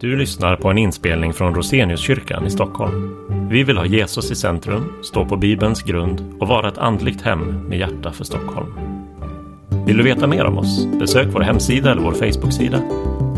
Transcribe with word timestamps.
Du 0.00 0.16
lyssnar 0.16 0.56
på 0.56 0.68
en 0.68 0.78
inspelning 0.78 1.32
från 1.32 1.54
Roseniuskyrkan 1.54 2.46
i 2.46 2.50
Stockholm. 2.50 3.16
Vi 3.50 3.62
vill 3.64 3.76
ha 3.76 3.86
Jesus 3.86 4.30
i 4.30 4.34
centrum, 4.34 4.92
stå 5.02 5.24
på 5.24 5.36
Bibelns 5.36 5.82
grund 5.82 6.34
och 6.40 6.48
vara 6.48 6.68
ett 6.68 6.78
andligt 6.78 7.22
hem 7.22 7.68
med 7.68 7.78
hjärta 7.78 8.12
för 8.12 8.24
Stockholm. 8.24 8.72
Vill 9.86 9.96
du 9.96 10.02
veta 10.02 10.26
mer 10.26 10.44
om 10.44 10.58
oss? 10.58 10.86
Besök 10.86 11.28
vår 11.32 11.40
hemsida 11.40 11.92
eller 11.92 12.02
vår 12.02 12.12
Facebooksida. 12.12 12.82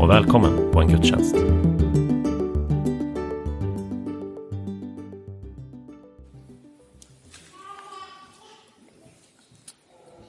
Och 0.01 0.11
välkommen 0.11 0.73
på 0.73 0.81
en 0.81 0.89
gudstjänst. 0.89 1.37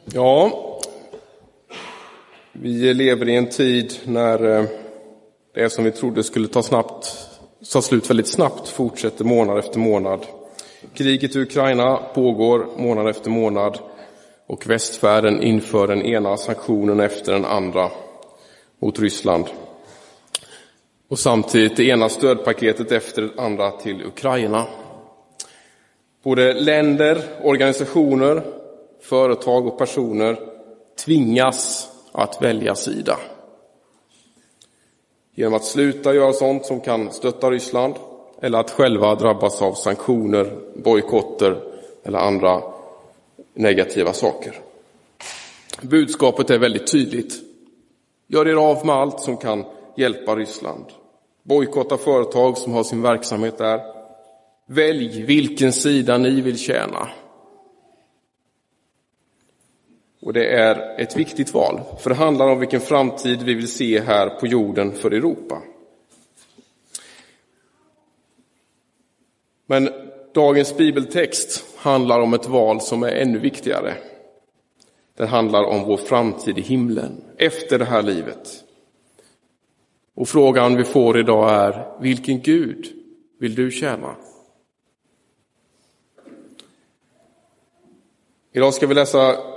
Ja, 0.05 0.51
vi 2.51 2.93
lever 2.93 3.29
i 3.29 3.35
en 3.35 3.49
tid 3.49 3.93
när 4.05 4.59
eh, 4.59 4.65
det 5.53 5.69
som 5.69 5.83
vi 5.83 5.91
trodde 5.91 6.23
skulle 6.23 6.47
ta, 6.47 6.63
snabbt, 6.63 7.29
ta 7.73 7.81
slut 7.81 8.09
väldigt 8.09 8.27
snabbt 8.27 8.67
fortsätter 8.67 9.25
månad 9.25 9.57
efter 9.57 9.79
månad. 9.79 10.25
Kriget 10.93 11.35
i 11.35 11.39
Ukraina 11.39 11.97
pågår 11.97 12.67
månad 12.77 13.07
efter 13.07 13.29
månad 13.29 13.79
och 14.47 14.67
västvärlden 14.67 15.43
inför 15.43 15.87
den 15.87 16.01
ena 16.01 16.37
sanktionen 16.37 16.99
efter 16.99 17.33
den 17.33 17.45
andra 17.45 17.91
mot 18.79 18.99
Ryssland. 18.99 19.45
Och 21.07 21.19
samtidigt 21.19 21.77
det 21.77 21.83
ena 21.83 22.09
stödpaketet 22.09 22.91
efter 22.91 23.21
det 23.21 23.41
andra 23.41 23.71
till 23.71 24.05
Ukraina. 24.05 24.65
Både 26.23 26.53
länder, 26.53 27.21
organisationer, 27.43 28.43
företag 29.01 29.67
och 29.67 29.77
personer 29.77 30.39
tvingas 31.05 31.89
att 32.11 32.41
välja 32.41 32.75
sida. 32.75 33.17
Genom 35.35 35.53
att 35.53 35.65
sluta 35.65 36.13
göra 36.13 36.33
sånt 36.33 36.65
som 36.65 36.79
kan 36.79 37.11
stötta 37.11 37.51
Ryssland 37.51 37.95
eller 38.41 38.59
att 38.59 38.71
själva 38.71 39.15
drabbas 39.15 39.61
av 39.61 39.73
sanktioner, 39.73 40.57
bojkotter 40.75 41.63
eller 42.03 42.19
andra 42.19 42.61
negativa 43.53 44.13
saker. 44.13 44.59
Budskapet 45.81 46.49
är 46.49 46.59
väldigt 46.59 46.91
tydligt. 46.91 47.33
Gör 48.27 48.47
er 48.47 48.55
av 48.55 48.85
med 48.85 48.95
allt 48.95 49.19
som 49.19 49.37
kan 49.37 49.65
hjälpa 49.97 50.35
Ryssland. 50.35 50.85
Bojkotta 51.43 51.97
företag 51.97 52.57
som 52.57 52.73
har 52.73 52.83
sin 52.83 53.01
verksamhet 53.01 53.57
där. 53.57 53.81
Välj 54.65 55.23
vilken 55.23 55.73
sida 55.73 56.17
ni 56.17 56.41
vill 56.41 56.57
tjäna. 56.57 57.07
Och 60.21 60.33
det 60.33 60.45
är 60.45 60.99
ett 60.99 61.17
viktigt 61.17 61.53
val, 61.53 61.81
för 61.99 62.09
det 62.09 62.15
handlar 62.15 62.47
om 62.47 62.59
vilken 62.59 62.81
framtid 62.81 63.41
vi 63.41 63.53
vill 63.53 63.71
se 63.71 63.99
här 63.99 64.29
på 64.29 64.47
jorden 64.47 64.91
för 64.91 65.11
Europa. 65.11 65.61
Men 69.65 69.89
dagens 70.33 70.77
bibeltext 70.77 71.65
handlar 71.77 72.19
om 72.19 72.33
ett 72.33 72.47
val 72.47 72.81
som 72.81 73.03
är 73.03 73.11
ännu 73.11 73.39
viktigare. 73.39 73.93
Den 75.15 75.27
handlar 75.27 75.63
om 75.63 75.83
vår 75.83 75.97
framtid 75.97 76.57
i 76.57 76.61
himlen, 76.61 77.23
efter 77.37 77.79
det 77.79 77.85
här 77.85 78.01
livet. 78.01 78.63
Och 80.15 80.27
frågan 80.27 80.75
vi 80.75 80.83
får 80.83 81.19
idag 81.19 81.49
är, 81.49 82.01
vilken 82.01 82.41
Gud 82.41 82.87
vill 83.39 83.55
du 83.55 83.71
tjäna? 83.71 84.15
Idag 88.53 88.73
ska 88.73 88.87
vi 88.87 88.93
läsa 88.93 89.50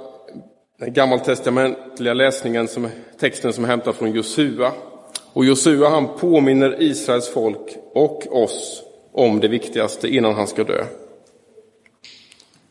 den 0.78 0.92
gammaltestamentliga 0.92 2.14
läsningen, 2.14 2.68
som, 2.68 2.88
texten 3.18 3.52
som 3.52 3.64
är 3.64 3.68
hämtad 3.68 3.94
från 3.94 4.12
Josua. 4.12 4.72
Och 5.32 5.44
Josua 5.44 5.88
han 5.88 6.08
påminner 6.18 6.82
Israels 6.82 7.28
folk 7.28 7.76
och 7.92 8.42
oss 8.42 8.82
om 9.12 9.40
det 9.40 9.48
viktigaste 9.48 10.08
innan 10.08 10.34
han 10.34 10.46
ska 10.46 10.64
dö. 10.64 10.84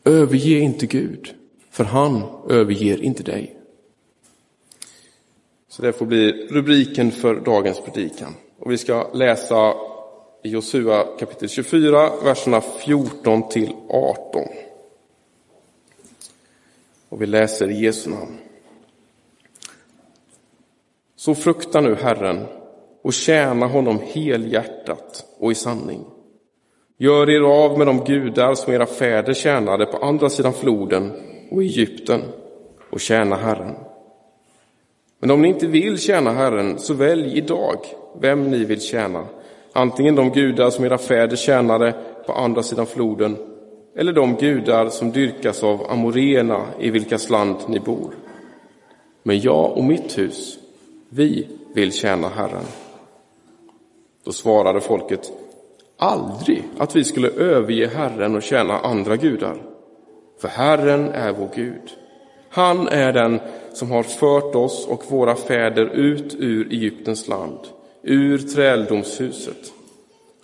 Överge 0.04 0.58
inte 0.58 0.86
Gud, 0.86 1.34
för 1.70 1.84
han 1.84 2.22
överger 2.48 3.02
inte 3.02 3.22
dig. 3.22 3.56
Så 5.68 5.82
det 5.82 5.92
får 5.92 6.06
bli 6.06 6.32
rubriken 6.50 7.10
för 7.10 7.34
dagens 7.34 7.80
predikan. 7.80 8.34
Och 8.58 8.72
vi 8.72 8.78
ska 8.78 9.12
läsa 9.12 9.74
i 10.42 10.48
Josua 10.48 11.04
kapitel 11.18 11.48
24, 11.48 12.10
verserna 12.24 12.60
14 12.60 13.48
till 13.48 13.72
18. 13.88 14.42
Och 17.14 17.22
vi 17.22 17.26
läser 17.26 17.70
i 17.70 17.84
Jesu 17.84 18.10
namn. 18.10 18.38
Så 21.16 21.34
frukta 21.34 21.80
nu 21.80 21.94
Herren 21.94 22.44
och 23.02 23.12
tjäna 23.12 23.66
honom 23.66 24.00
helhjärtat 24.04 25.24
och 25.38 25.52
i 25.52 25.54
sanning. 25.54 26.04
Gör 26.98 27.30
er 27.30 27.40
av 27.40 27.78
med 27.78 27.86
de 27.86 28.04
gudar 28.04 28.54
som 28.54 28.72
era 28.72 28.86
fäder 28.86 29.34
tjänade 29.34 29.86
på 29.86 29.96
andra 29.96 30.30
sidan 30.30 30.52
floden 30.52 31.12
och 31.50 31.62
Egypten 31.62 32.22
och 32.90 33.00
tjäna 33.00 33.36
Herren. 33.36 33.74
Men 35.20 35.30
om 35.30 35.42
ni 35.42 35.48
inte 35.48 35.66
vill 35.66 35.98
tjäna 35.98 36.32
Herren, 36.32 36.78
så 36.78 36.94
välj 36.94 37.38
idag 37.38 37.78
vem 38.20 38.50
ni 38.50 38.64
vill 38.64 38.80
tjäna. 38.80 39.26
Antingen 39.72 40.14
de 40.14 40.30
gudar 40.30 40.70
som 40.70 40.84
era 40.84 40.98
fäder 40.98 41.36
tjänade 41.36 41.94
på 42.26 42.32
andra 42.32 42.62
sidan 42.62 42.86
floden 42.86 43.53
eller 43.96 44.12
de 44.12 44.36
gudar 44.36 44.88
som 44.88 45.10
dyrkas 45.10 45.62
av 45.62 45.90
amorena 45.90 46.66
i 46.80 46.90
vilkas 46.90 47.30
land 47.30 47.56
ni 47.66 47.80
bor. 47.80 48.14
Men 49.22 49.40
jag 49.40 49.76
och 49.76 49.84
mitt 49.84 50.18
hus, 50.18 50.58
vi 51.08 51.48
vill 51.74 51.92
tjäna 51.92 52.28
Herren. 52.28 52.64
Då 54.24 54.32
svarade 54.32 54.80
folket, 54.80 55.32
aldrig 55.96 56.62
att 56.78 56.96
vi 56.96 57.04
skulle 57.04 57.28
överge 57.28 57.86
Herren 57.86 58.36
och 58.36 58.42
tjäna 58.42 58.78
andra 58.78 59.16
gudar. 59.16 59.62
För 60.40 60.48
Herren 60.48 61.08
är 61.08 61.32
vår 61.32 61.48
Gud. 61.54 61.90
Han 62.50 62.88
är 62.88 63.12
den 63.12 63.40
som 63.72 63.90
har 63.90 64.02
fört 64.02 64.54
oss 64.54 64.86
och 64.86 65.02
våra 65.08 65.34
fäder 65.34 65.86
ut 65.86 66.34
ur 66.38 66.72
Egyptens 66.72 67.28
land, 67.28 67.58
ur 68.02 68.38
träldomshuset. 68.38 69.72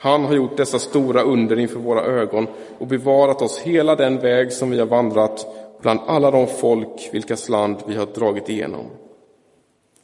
Han 0.02 0.24
har 0.24 0.34
gjort 0.34 0.56
dessa 0.56 0.78
stora 0.78 1.22
under 1.22 1.58
inför 1.58 1.78
våra 1.78 2.04
ögon 2.04 2.46
och 2.78 2.86
bevarat 2.86 3.42
oss 3.42 3.58
hela 3.58 3.96
den 3.96 4.18
väg 4.18 4.52
som 4.52 4.70
vi 4.70 4.78
har 4.78 4.86
vandrat 4.86 5.46
bland 5.80 6.00
alla 6.06 6.30
de 6.30 6.46
folk 6.46 7.08
vilkas 7.12 7.48
land 7.48 7.76
vi 7.86 7.94
har 7.94 8.06
dragit 8.06 8.48
igenom. 8.48 8.86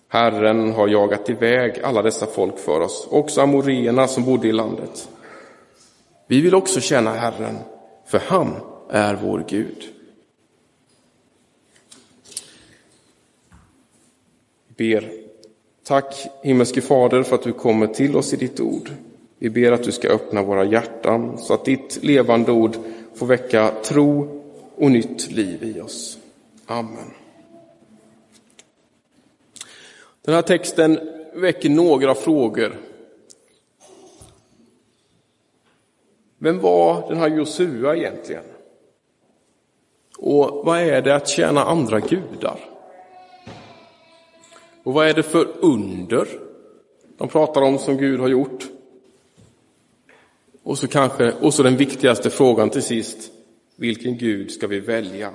Herren 0.09 0.73
har 0.73 0.89
jagat 0.89 1.31
iväg 1.31 1.81
alla 1.83 2.03
dessa 2.03 2.27
folk 2.27 2.59
för 2.59 2.81
oss, 2.81 3.09
också 3.11 3.41
amoreerna 3.41 4.09
som 4.09 4.25
bodde 4.25 4.49
i 4.49 4.53
landet. 4.53 5.09
Vi 6.27 6.41
vill 6.41 6.55
också 6.55 6.81
känna 6.81 7.11
Herren, 7.11 7.59
för 8.07 8.19
han 8.27 8.55
är 8.91 9.15
vår 9.15 9.45
Gud. 9.49 9.85
Vi 14.69 14.95
ber. 14.95 15.13
Tack 15.85 16.27
himmelske 16.43 16.81
Fader 16.81 17.23
för 17.23 17.35
att 17.35 17.43
du 17.43 17.53
kommer 17.53 17.87
till 17.87 18.17
oss 18.17 18.33
i 18.33 18.37
ditt 18.37 18.61
ord. 18.61 18.91
Vi 19.39 19.51
ber 19.51 19.73
att 19.73 19.83
du 19.83 19.93
ska 19.93 20.09
öppna 20.09 20.43
våra 20.43 20.65
hjärtan 20.65 21.39
så 21.39 21.55
att 21.55 21.65
ditt 21.65 22.05
levande 22.05 22.53
ord 22.53 22.77
får 23.15 23.27
väcka 23.27 23.71
tro 23.85 24.43
och 24.77 24.91
nytt 24.91 25.31
liv 25.31 25.63
i 25.63 25.81
oss. 25.81 26.19
Amen. 26.67 27.11
Den 30.23 30.35
här 30.35 30.43
texten 30.43 31.01
väcker 31.35 31.71
några 31.71 32.15
frågor. 32.15 32.77
Vem 36.39 36.61
var 36.61 37.09
den 37.09 37.19
här 37.19 37.29
Josua 37.29 37.97
egentligen? 37.97 38.45
Och 40.19 40.67
vad 40.67 40.81
är 40.81 41.03
det 41.03 41.15
att 41.15 41.29
tjäna 41.29 41.65
andra 41.65 42.01
gudar? 42.01 42.61
Och 44.83 44.93
vad 44.93 45.09
är 45.09 45.15
det 45.15 45.23
för 45.23 45.47
under 45.61 46.29
de 47.19 47.29
pratar 47.29 47.63
om 47.63 47.79
som 47.79 47.97
Gud 47.97 48.21
har 48.21 48.29
gjort? 48.29 48.76
Och 50.67 50.79
så 50.79 50.89
kanske, 50.89 51.33
och 51.33 51.55
så 51.55 51.63
den 51.63 51.77
viktigaste 51.77 52.31
frågan 52.31 52.71
till 52.71 52.83
sist. 52.83 53.19
Vilken 53.77 54.19
Gud 54.19 54.51
ska 54.51 54.67
vi 54.67 54.81
välja? 54.81 55.31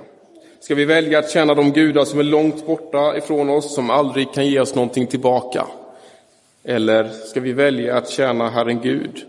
Ska 0.60 0.74
vi 0.74 0.84
välja 0.84 1.18
att 1.18 1.30
tjäna 1.30 1.54
de 1.54 1.72
gudar 1.72 2.04
som 2.04 2.18
är 2.18 2.24
långt 2.24 2.66
borta 2.66 3.16
ifrån 3.16 3.50
oss, 3.50 3.74
som 3.74 3.90
aldrig 3.90 4.32
kan 4.32 4.46
ge 4.46 4.60
oss 4.60 4.74
någonting 4.74 5.06
tillbaka? 5.06 5.66
Eller 6.64 7.08
ska 7.08 7.40
vi 7.40 7.52
välja 7.52 7.96
att 7.96 8.10
tjäna 8.10 8.50
Herren 8.50 8.80
Gud, 8.80 9.24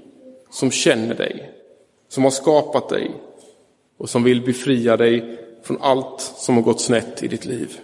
som 0.52 0.72
känner 0.72 1.16
dig, 1.16 1.52
som 2.10 2.24
har 2.24 2.32
skapat 2.32 2.90
dig 2.90 3.12
och 3.98 4.10
som 4.10 4.24
vill 4.24 4.42
befria 4.42 4.98
dig 4.98 5.38
från 5.64 5.82
allt 5.82 6.22
som 6.22 6.56
har 6.56 6.64
gått 6.64 6.82
snett 6.82 7.24
i 7.24 7.28
ditt 7.28 7.46
liv? 7.46 7.80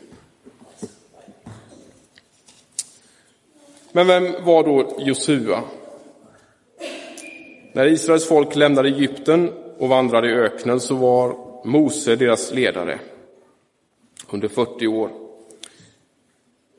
Men 3.92 4.08
vem 4.08 4.46
var 4.46 4.64
då 4.64 4.96
Josua? 5.00 5.64
När 7.74 7.86
Israels 7.86 8.28
folk 8.28 8.56
lämnade 8.56 8.90
Egypten 8.90 9.54
och 9.78 9.90
vandrade 9.90 10.30
i 10.30 10.34
öknen 10.34 10.80
så 10.80 10.96
var 10.96 11.36
Mose 11.66 12.16
deras 12.16 12.54
ledare 12.54 13.00
under 14.30 14.48
40 14.48 14.88
år. 14.88 15.10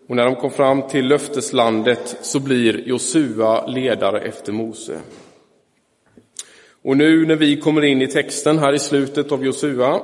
Och 0.09 0.17
när 0.17 0.25
de 0.25 0.37
kom 0.37 0.51
fram 0.51 0.83
till 0.83 1.07
löfteslandet 1.07 2.17
så 2.21 2.41
blir 2.41 2.89
Josua 2.89 3.67
ledare 3.67 4.21
efter 4.21 4.53
Mose. 4.53 5.01
Och 6.83 6.97
nu 6.97 7.27
när 7.27 7.37
vi 7.37 7.61
kommer 7.61 7.83
in 7.83 8.03
i 8.03 8.07
texten 8.07 8.59
här 8.59 8.73
i 8.73 8.79
slutet 8.79 9.33
av 9.33 9.45
Josua, 9.45 10.01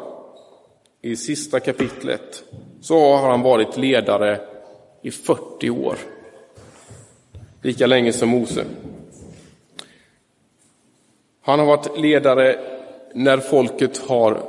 i 1.03 1.17
sista 1.17 1.61
kapitlet, 1.61 2.44
så 2.81 3.17
har 3.17 3.31
han 3.31 3.43
varit 3.43 3.77
ledare 3.77 4.41
i 5.03 5.11
40 5.11 5.71
år. 5.71 5.97
Lika 7.62 7.87
länge 7.87 8.12
som 8.12 8.29
Mose. 8.29 8.65
Han 11.46 11.58
har 11.58 11.66
varit 11.66 11.98
ledare 11.98 12.58
när 13.14 13.38
folket 13.38 13.98
har 13.98 14.43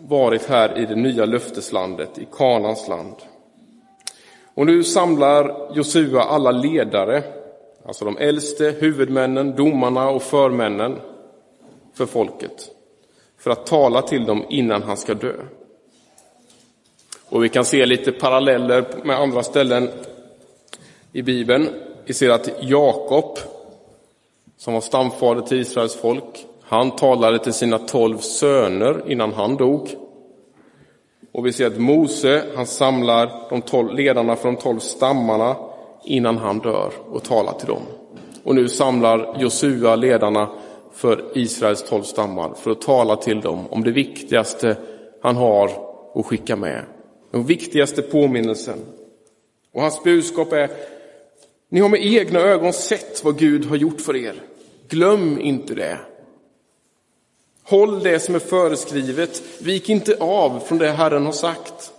varit 0.00 0.46
här 0.46 0.78
i 0.78 0.86
det 0.86 0.94
nya 0.94 1.24
löfteslandet, 1.24 2.18
i 2.18 2.26
Kanans 2.32 2.88
land. 2.88 3.14
Och 4.54 4.66
nu 4.66 4.84
samlar 4.84 5.70
Josua 5.74 6.22
alla 6.22 6.50
ledare, 6.50 7.22
alltså 7.86 8.04
de 8.04 8.18
äldste, 8.18 8.74
huvudmännen, 8.78 9.56
domarna 9.56 10.08
och 10.08 10.22
förmännen 10.22 10.98
för 11.94 12.06
folket, 12.06 12.70
för 13.38 13.50
att 13.50 13.66
tala 13.66 14.02
till 14.02 14.24
dem 14.24 14.44
innan 14.48 14.82
han 14.82 14.96
ska 14.96 15.14
dö. 15.14 15.34
Och 17.28 17.44
vi 17.44 17.48
kan 17.48 17.64
se 17.64 17.86
lite 17.86 18.12
paralleller 18.12 18.84
med 19.04 19.20
andra 19.20 19.42
ställen 19.42 19.88
i 21.12 21.22
Bibeln. 21.22 21.68
Vi 22.04 22.14
ser 22.14 22.30
att 22.30 22.50
Jakob, 22.60 23.38
som 24.62 24.74
var 24.74 24.80
stamfader 24.80 25.42
till 25.42 25.60
Israels 25.60 25.96
folk, 25.96 26.46
han 26.62 26.90
talade 26.90 27.38
till 27.38 27.52
sina 27.52 27.78
tolv 27.78 28.18
söner 28.18 29.02
innan 29.06 29.32
han 29.32 29.56
dog. 29.56 29.88
Och 31.32 31.46
vi 31.46 31.52
ser 31.52 31.66
att 31.66 31.78
Mose, 31.78 32.42
han 32.56 32.66
samlar 32.66 33.48
de 33.50 33.62
tolv 33.62 33.94
ledarna 33.94 34.36
från 34.36 34.54
de 34.54 34.60
tolv 34.60 34.78
stammarna 34.78 35.56
innan 36.04 36.38
han 36.38 36.58
dör 36.58 36.92
och 37.10 37.22
talar 37.22 37.52
till 37.52 37.68
dem. 37.68 37.82
Och 38.44 38.54
nu 38.54 38.68
samlar 38.68 39.40
Josua 39.40 39.96
ledarna 39.96 40.50
för 40.92 41.24
Israels 41.34 41.82
tolv 41.82 42.02
stammar 42.02 42.54
för 42.54 42.70
att 42.70 42.80
tala 42.80 43.16
till 43.16 43.40
dem 43.40 43.66
om 43.70 43.84
det 43.84 43.92
viktigaste 43.92 44.76
han 45.22 45.36
har 45.36 45.70
att 46.14 46.26
skicka 46.26 46.56
med. 46.56 46.84
Den 47.30 47.44
viktigaste 47.44 48.02
påminnelsen. 48.02 48.78
Och 49.74 49.82
hans 49.82 50.04
budskap 50.04 50.52
är, 50.52 50.70
ni 51.68 51.80
har 51.80 51.88
med 51.88 52.06
egna 52.06 52.40
ögon 52.40 52.72
sett 52.72 53.24
vad 53.24 53.38
Gud 53.38 53.64
har 53.64 53.76
gjort 53.76 54.00
för 54.00 54.16
er. 54.16 54.34
Glöm 54.92 55.40
inte 55.40 55.74
det. 55.74 55.98
Håll 57.62 58.02
det 58.02 58.20
som 58.20 58.34
är 58.34 58.38
föreskrivet, 58.38 59.42
vik 59.60 59.88
inte 59.88 60.16
av 60.20 60.60
från 60.60 60.78
det 60.78 60.90
Herren 60.90 61.26
har 61.26 61.32
sagt. 61.32 61.92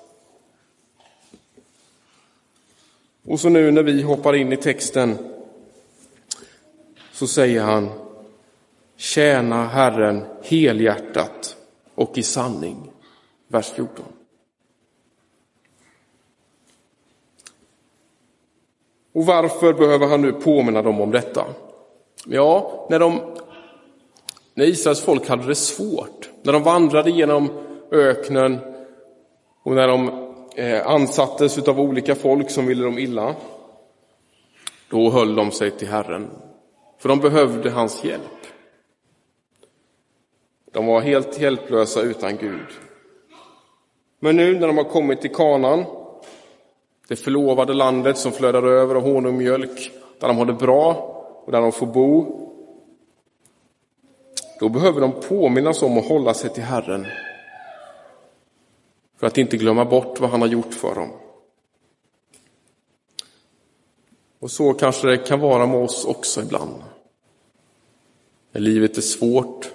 Och 3.26 3.40
så 3.40 3.50
nu 3.50 3.72
när 3.72 3.84
vi 3.84 4.02
hoppar 4.02 4.36
in 4.36 4.54
i 4.54 4.58
texten 4.58 5.18
så 7.12 7.28
säger 7.28 7.62
han 7.62 7.90
Tjäna 8.96 9.68
Herren 9.68 10.26
helhjärtat 10.44 11.58
och 11.96 12.18
i 12.18 12.24
sanning. 12.24 12.92
Vers 13.48 13.72
14. 13.72 14.06
Och 19.14 19.26
varför 19.26 19.74
behöver 19.74 20.08
han 20.08 20.22
nu 20.22 20.32
påminna 20.32 20.82
dem 20.82 21.02
om 21.02 21.12
detta? 21.12 21.46
Ja, 22.26 22.88
när 22.90 23.00
de 23.00 23.22
när 24.54 24.66
Israels 24.66 25.02
folk 25.02 25.30
hade 25.30 25.48
det 25.48 25.56
svårt, 25.56 26.30
när 26.42 26.54
de 26.54 26.64
vandrade 26.64 27.12
genom 27.12 27.50
öknen 27.92 28.60
och 29.64 29.72
när 29.72 29.88
de 29.88 30.08
eh, 30.56 30.88
ansattes 30.88 31.68
av 31.68 31.80
olika 31.80 32.16
folk 32.16 32.50
som 32.50 32.66
ville 32.66 32.84
dem 32.84 32.98
illa, 32.98 33.36
då 34.90 35.10
höll 35.10 35.36
de 35.36 35.52
sig 35.52 35.72
till 35.72 35.88
Herren, 35.88 36.30
för 37.00 37.10
de 37.10 37.20
behövde 37.20 37.70
hans 37.70 38.04
hjälp. 38.04 38.22
De 40.72 40.86
var 40.86 41.02
helt 41.02 41.40
hjälplösa 41.40 42.02
utan 42.02 42.38
Gud. 42.38 42.68
Men 44.20 44.36
nu 44.36 44.60
när 44.60 44.68
de 44.68 44.78
har 44.78 44.84
kommit 44.84 45.22
till 45.22 45.36
Kanan, 45.36 45.86
det 47.08 47.16
förlovade 47.16 47.74
landet 47.74 48.18
som 48.18 48.32
flödar 48.32 48.64
över 48.64 48.96
av 48.96 49.02
honung 49.02 49.26
och 49.26 49.34
mjölk, 49.34 49.92
där 50.20 50.28
de 50.28 50.38
har 50.38 50.46
det 50.46 50.54
bra 50.54 51.13
och 51.46 51.52
där 51.52 51.62
de 51.62 51.72
får 51.72 51.88
bo, 51.88 52.40
då 54.60 54.70
behöver 54.70 55.02
de 55.02 55.12
påminnas 55.12 55.82
om 55.82 55.98
att 55.98 56.08
hålla 56.08 56.34
sig 56.34 56.50
till 56.50 56.64
Herren. 56.64 57.08
För 59.18 59.28
att 59.28 59.38
inte 59.38 59.58
glömma 59.58 59.86
bort 59.86 60.20
vad 60.20 60.30
han 60.30 60.42
har 60.42 60.48
gjort 60.48 60.74
för 60.74 60.96
dem. 60.96 61.10
Och 64.40 64.52
så 64.52 64.74
kanske 64.74 65.08
det 65.08 65.18
kan 65.18 65.40
vara 65.40 65.68
med 65.68 65.80
oss 65.80 66.06
också 66.06 66.42
ibland. 66.42 66.84
När 68.52 68.62
livet 68.62 68.98
är 68.98 69.02
svårt. 69.02 69.72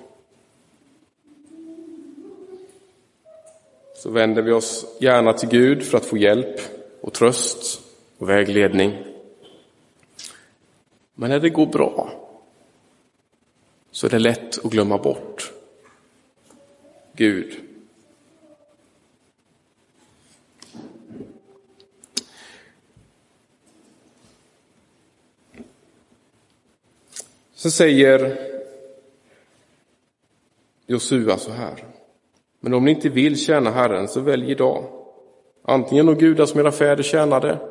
Så 3.96 4.10
vänder 4.10 4.42
vi 4.42 4.52
oss 4.52 4.86
gärna 5.00 5.32
till 5.32 5.48
Gud 5.48 5.82
för 5.82 5.98
att 5.98 6.04
få 6.04 6.16
hjälp 6.16 6.60
och 7.00 7.12
tröst 7.12 7.80
och 8.18 8.28
vägledning. 8.28 9.07
Men 11.20 11.30
när 11.30 11.40
det 11.40 11.50
går 11.50 11.66
bra 11.66 12.10
så 13.90 14.06
är 14.06 14.10
det 14.10 14.18
lätt 14.18 14.64
att 14.64 14.72
glömma 14.72 14.98
bort 14.98 15.52
Gud. 17.12 17.56
Så 27.54 27.70
säger 27.70 28.38
Josua 30.86 31.38
så 31.38 31.50
här. 31.50 31.84
Men 32.60 32.74
om 32.74 32.84
ni 32.84 32.90
inte 32.90 33.08
vill 33.08 33.38
tjäna 33.38 33.70
Herren 33.70 34.08
så 34.08 34.20
välj 34.20 34.50
idag. 34.50 34.84
Antingen 35.62 36.06
de 36.06 36.14
gudar 36.14 36.40
alltså 36.40 36.52
som 36.52 36.60
era 36.60 36.72
fäder 36.72 37.02
tjänade 37.02 37.67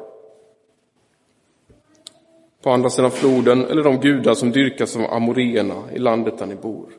på 2.62 2.70
andra 2.70 2.90
sidan 2.90 3.12
floden 3.12 3.66
eller 3.66 3.84
de 3.84 4.00
gudar 4.00 4.34
som 4.34 4.52
dyrkas 4.52 4.96
av 4.96 5.14
amoreerna 5.14 5.84
i 5.94 6.00
landet 6.00 6.38
där 6.38 6.46
ni 6.46 6.56
bor. 6.56 6.90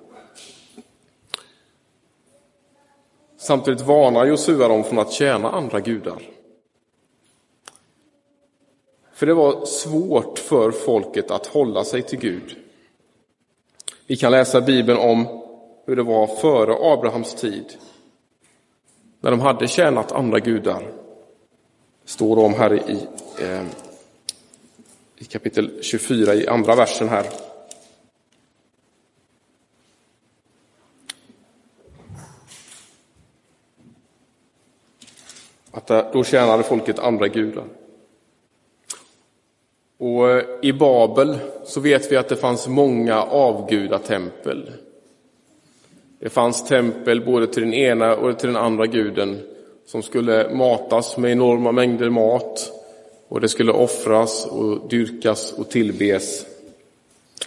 Samtidigt 3.36 3.80
varnar 3.80 4.26
Josua 4.26 4.68
dem 4.68 4.84
från 4.84 4.98
att 4.98 5.12
tjäna 5.12 5.50
andra 5.50 5.80
gudar. 5.80 6.22
För 9.12 9.26
det 9.26 9.34
var 9.34 9.64
svårt 9.64 10.38
för 10.38 10.70
folket 10.70 11.30
att 11.30 11.46
hålla 11.46 11.84
sig 11.84 12.02
till 12.02 12.18
Gud. 12.18 12.56
Vi 14.06 14.16
kan 14.16 14.32
läsa 14.32 14.60
Bibeln 14.60 14.98
om 14.98 15.26
hur 15.86 15.96
det 15.96 16.02
var 16.02 16.26
före 16.26 16.92
Abrahams 16.92 17.34
tid. 17.34 17.64
När 19.20 19.30
de 19.30 19.40
hade 19.40 19.68
tjänat 19.68 20.12
andra 20.12 20.38
gudar. 20.38 20.82
Det 22.02 22.10
står 22.10 22.38
om 22.38 22.54
här 22.54 22.74
i 22.74 23.06
eh, 23.44 23.62
i 25.18 25.24
kapitel 25.24 25.70
24 25.82 26.34
i 26.34 26.48
andra 26.48 26.74
versen 26.74 27.08
här. 27.08 27.26
Att 35.70 36.12
då 36.12 36.24
tjänade 36.24 36.62
folket 36.62 36.98
andra 36.98 37.28
gudar. 37.28 37.64
Och 39.98 40.30
eh, 40.30 40.44
i 40.62 40.72
Babel 40.72 41.38
så 41.64 41.80
vet 41.80 42.12
vi 42.12 42.16
att 42.16 42.28
det 42.28 42.36
fanns 42.36 42.68
många 42.68 43.22
avgudatempel. 43.22 44.72
Det 46.18 46.28
fanns 46.28 46.64
tempel 46.64 47.24
både 47.24 47.46
till 47.46 47.62
den 47.62 47.74
ena 47.74 48.16
och 48.16 48.38
till 48.38 48.46
den 48.46 48.56
andra 48.56 48.86
guden 48.86 49.40
som 49.86 50.02
skulle 50.02 50.54
matas 50.54 51.16
med 51.16 51.32
enorma 51.32 51.72
mängder 51.72 52.10
mat 52.10 52.77
och 53.28 53.40
det 53.40 53.48
skulle 53.48 53.72
offras 53.72 54.46
och 54.46 54.88
dyrkas 54.88 55.52
och 55.52 55.70
tillbes 55.70 56.46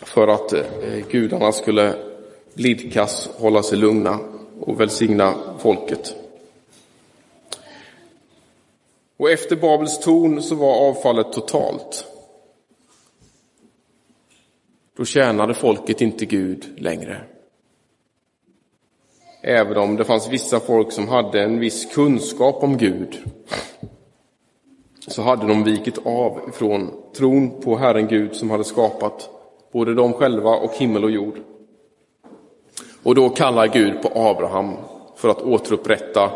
för 0.02 0.28
att 0.28 0.54
eh, 0.54 0.64
gudarna 1.10 1.52
skulle 1.52 1.96
blidkas, 2.54 3.30
hålla 3.38 3.64
sig 3.64 3.78
lugna 3.78 4.20
och 4.60 4.82
välsigna 4.82 5.36
folket. 5.60 6.16
Och 9.18 9.32
efter 9.32 9.56
Babels 9.56 10.00
torn 10.00 10.42
så 10.42 10.56
var 10.56 10.90
avfallet 10.90 11.34
totalt. 11.34 12.06
Då 14.98 15.06
tjänade 15.06 15.54
folket 15.54 16.02
inte 16.02 16.26
Gud 16.26 16.66
längre. 16.78 17.22
Även 19.42 19.78
om 19.78 19.96
det 19.96 20.06
fanns 20.06 20.30
vissa 20.30 20.60
folk 20.60 20.92
som 20.92 21.08
hade 21.08 21.42
en 21.44 21.60
viss 21.60 21.94
kunskap 21.94 22.64
om 22.64 22.78
Gud 22.78 23.18
så 25.12 25.22
hade 25.22 25.48
de 25.48 25.64
vikit 25.64 25.98
av 26.06 26.52
från 26.54 26.92
tron 27.14 27.62
på 27.62 27.78
Herren 27.78 28.08
Gud 28.08 28.36
som 28.36 28.50
hade 28.50 28.64
skapat 28.64 29.30
både 29.72 29.94
dem 29.94 30.14
själva 30.14 30.50
och 30.50 30.74
himmel 30.76 31.04
och 31.04 31.12
jord. 31.12 31.40
Och 33.04 33.16
då 33.16 33.30
kallar 33.30 33.68
Gud 33.68 34.02
på 34.02 34.12
Abraham 34.16 34.76
för 35.16 35.30
att 35.30 35.42
återupprätta 35.42 36.32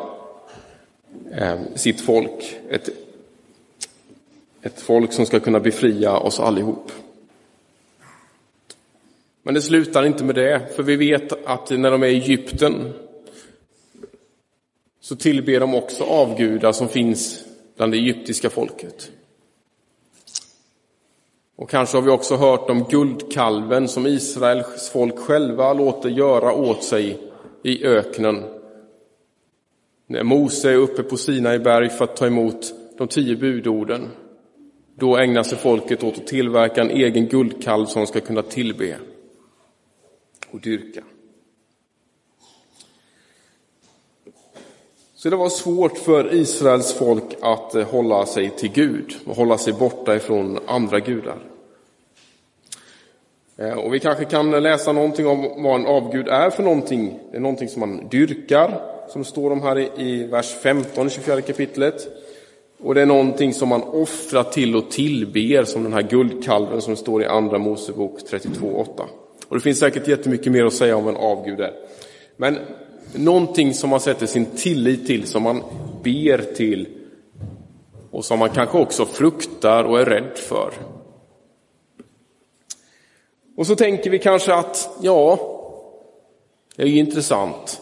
eh, 1.32 1.60
sitt 1.76 2.02
folk. 2.02 2.60
Ett, 2.70 2.90
Ett 4.62 4.82
folk 4.82 5.14
som 5.14 5.26
ska 5.26 5.40
kunna 5.40 5.60
befria 5.60 6.18
oss 6.18 6.40
allihop. 6.40 6.92
Men 9.44 9.54
det 9.54 9.62
slutar 9.62 10.06
inte 10.06 10.24
med 10.24 10.36
det, 10.36 10.76
för 10.76 10.84
vi 10.84 10.96
vet 10.96 11.48
att 11.48 11.70
när 11.70 11.92
de 11.92 12.04
är 12.04 12.08
i 12.08 12.16
Egypten 12.16 12.94
så 15.00 15.16
tillber 15.16 15.60
de 15.60 15.76
också 15.76 16.04
avgudar 16.04 16.72
som 16.72 16.90
finns 16.90 17.46
bland 17.76 17.92
det 17.92 17.98
egyptiska 17.98 18.50
folket. 18.50 19.12
Och 21.56 21.70
kanske 21.70 21.98
har 21.98 22.02
vi 22.02 22.12
också 22.12 22.36
hört 22.36 22.70
om 22.70 22.84
guldkalven 22.84 23.88
som 23.88 24.08
Israels 24.08 24.90
folk 24.90 25.18
själva 25.18 25.74
låter 25.74 26.10
göra 26.10 26.54
åt 26.54 26.84
sig 26.84 27.20
i 27.64 27.86
öknen. 27.86 28.44
När 30.08 30.24
Mose 30.24 30.72
är 30.72 30.76
uppe 30.76 31.04
på 31.04 31.18
Sinai 31.18 31.60
berg 31.60 31.90
för 31.90 32.04
att 32.04 32.16
ta 32.16 32.28
emot 32.28 32.74
de 32.98 33.08
tio 33.08 33.36
budorden, 33.36 34.10
då 34.96 35.18
ägnar 35.18 35.44
sig 35.44 35.58
folket 35.58 36.04
åt 36.04 36.18
att 36.18 36.28
tillverka 36.28 36.82
en 36.82 36.92
egen 36.92 37.28
guldkalv 37.28 37.86
som 37.86 38.02
de 38.02 38.08
ska 38.08 38.22
kunna 38.22 38.42
tillbe 38.42 38.98
och 40.52 40.60
dyrka. 40.62 41.04
Så 45.26 45.30
det 45.30 45.36
var 45.36 45.50
svårt 45.50 45.98
för 45.98 46.34
Israels 46.34 46.94
folk 46.94 47.24
att 47.42 47.76
eh, 47.76 47.84
hålla 47.84 48.26
sig 48.26 48.50
till 48.50 48.72
Gud 48.72 49.16
och 49.26 49.36
hålla 49.36 49.58
sig 49.58 49.74
borta 49.74 50.16
ifrån 50.16 50.60
andra 50.66 51.00
gudar. 51.00 51.38
Eh, 53.58 53.74
och 53.74 53.94
vi 53.94 54.00
kanske 54.00 54.26
kan 54.26 54.52
läsa 54.52 54.92
någonting 54.92 55.28
om 55.28 55.64
vad 55.64 55.80
en 55.80 55.86
avgud 55.86 56.28
är 56.28 56.50
för 56.50 56.64
någonting. 56.64 57.20
Det 57.32 57.38
är 57.38 57.42
någonting 57.42 57.70
som 57.70 57.80
man 57.80 58.08
dyrkar, 58.08 58.82
som 59.10 59.24
står 59.24 59.52
om 59.52 59.62
här 59.62 60.00
i 60.02 60.24
vers 60.24 60.56
15 60.64 61.08
i 61.08 61.10
24 61.10 61.42
kapitlet. 61.42 62.08
Och 62.80 62.96
det 62.96 63.02
är 63.02 63.06
någonting 63.06 63.54
som 63.54 63.70
man 63.70 63.84
offrar 63.84 64.44
till 64.44 64.76
och 64.76 64.92
tillber, 64.92 65.64
som 65.64 65.84
den 65.84 65.94
här 65.94 66.02
guldkalven 66.02 66.82
som 66.82 66.96
står 66.96 67.24
i 67.24 67.26
Andra 67.26 67.58
Mosebok 67.58 68.20
32.8. 68.30 69.02
Och 69.48 69.56
det 69.56 69.62
finns 69.62 69.80
säkert 69.80 70.08
jättemycket 70.08 70.52
mer 70.52 70.66
att 70.66 70.74
säga 70.74 70.98
om 70.98 71.08
en 71.08 71.18
avgud 71.18 71.60
är. 71.60 71.74
Men 72.38 72.58
någonting 73.14 73.74
som 73.74 73.90
man 73.90 74.00
sätter 74.00 74.26
sin 74.26 74.46
tillit 74.46 75.08
till, 75.08 75.28
som 75.28 75.44
man 75.44 75.64
ber 76.04 76.54
till 76.56 76.88
och 78.12 78.26
som 78.26 78.40
man 78.40 78.50
kanske 78.50 78.78
också 78.78 79.06
fruktar 79.06 79.84
och 79.84 80.00
är 80.00 80.06
rädd 80.06 80.38
för. 80.38 80.74
Och 83.58 83.68
så 83.68 83.76
tänker 83.76 84.10
vi 84.10 84.20
kanske 84.20 84.54
att, 84.54 84.90
ja, 85.02 85.40
det 86.76 86.84
är 86.84 86.88
ju 86.88 87.00
intressant. 87.00 87.82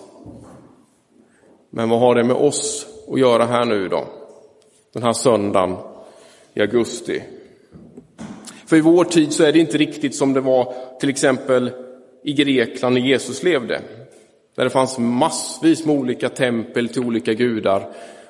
Men 1.69 1.89
vad 1.89 1.99
har 1.99 2.15
det 2.15 2.23
med 2.23 2.35
oss 2.35 2.87
att 3.11 3.19
göra 3.19 3.45
här 3.45 3.65
nu 3.65 3.87
då? 3.87 4.03
Den 4.93 5.03
här 5.03 5.13
söndagen 5.13 5.75
i 6.53 6.61
augusti. 6.61 7.23
För 8.65 8.75
i 8.75 8.81
vår 8.81 9.03
tid 9.03 9.33
så 9.33 9.43
är 9.43 9.51
det 9.51 9.59
inte 9.59 9.77
riktigt 9.77 10.15
som 10.15 10.33
det 10.33 10.41
var 10.41 10.73
till 10.99 11.09
exempel 11.09 11.71
i 12.23 12.33
Grekland 12.33 12.95
när 12.95 13.01
Jesus 13.01 13.43
levde. 13.43 13.81
Där 14.55 14.63
det 14.63 14.69
fanns 14.69 14.97
massvis 14.97 15.85
med 15.85 15.95
olika 15.95 16.29
tempel 16.29 16.89
till 16.89 17.05
olika 17.05 17.33
gudar. 17.33 17.89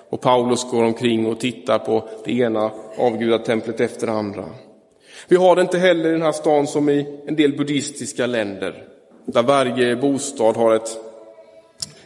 Och 0.10 0.22
Paulus 0.22 0.72
går 0.72 0.84
omkring 0.84 1.26
och 1.26 1.40
tittar 1.40 1.80
på 1.80 2.10
det 2.26 2.32
ena 2.32 2.72
avgudatemplet 2.98 3.80
efter 3.80 4.08
det 4.08 4.14
andra. 4.14 4.46
Vi 5.28 5.36
har 5.36 5.56
det 5.56 5.62
inte 5.62 5.78
heller 5.78 6.10
i 6.10 6.12
den 6.12 6.22
här 6.22 6.32
stan 6.32 6.68
som 6.68 6.90
i 6.90 7.20
en 7.28 7.36
del 7.36 7.58
buddhistiska 7.58 8.26
länder. 8.26 8.84
Där 9.26 9.44
varje 9.44 9.96
bostad 9.96 10.56
har 10.56 10.76
ett, 10.76 10.98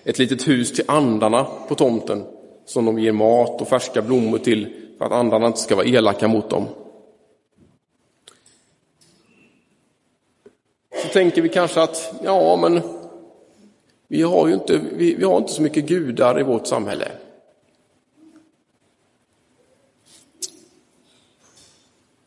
ett 0.04 0.20
litet 0.20 0.48
hus 0.48 0.72
till 0.72 0.84
andarna 0.88 1.46
på 1.68 1.76
tomten. 1.76 2.26
Som 2.66 2.86
de 2.86 3.00
ger 3.00 3.12
mat 3.12 3.62
och 3.62 3.68
färska 3.68 4.02
blommor 4.02 4.38
till 4.38 4.74
för 4.98 5.06
att 5.06 5.12
andarna 5.12 5.48
inte 5.48 5.60
ska 5.60 5.76
vara 5.76 5.86
elaka 5.86 6.28
mot 6.28 6.50
dem. 6.50 6.66
Så 11.04 11.08
tänker 11.08 11.42
vi 11.42 11.50
kanske 11.50 11.82
att, 11.82 12.14
ja 12.24 12.56
men 12.56 12.82
vi 14.08 14.22
har 14.22 14.48
ju 14.48 14.54
inte, 14.54 14.82
vi, 14.94 15.16
vi 15.16 15.26
har 15.26 15.38
inte 15.38 15.52
så 15.52 15.62
mycket 15.62 15.86
gudar 15.86 16.40
i 16.40 16.44
vårt 16.44 16.68
samhälle. 16.68 17.12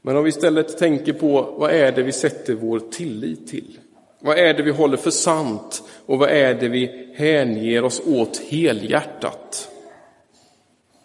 Men 0.03 0.17
om 0.17 0.25
vi 0.25 0.29
istället 0.29 0.79
tänker 0.79 1.13
på 1.13 1.55
vad 1.59 1.71
är 1.71 1.93
det 1.93 2.03
vi 2.03 2.13
sätter 2.13 2.55
vår 2.55 2.81
tillit 2.81 3.49
till? 3.49 3.79
Vad 4.19 4.39
är 4.39 4.55
det 4.55 4.63
vi 4.63 4.71
håller 4.71 4.97
för 4.97 5.11
sant 5.11 5.83
och 6.07 6.19
vad 6.19 6.29
är 6.29 6.55
det 6.55 6.69
vi 6.69 7.13
hänger 7.15 7.85
oss 7.85 8.03
åt 8.07 8.39
helhjärtat? 8.39 9.69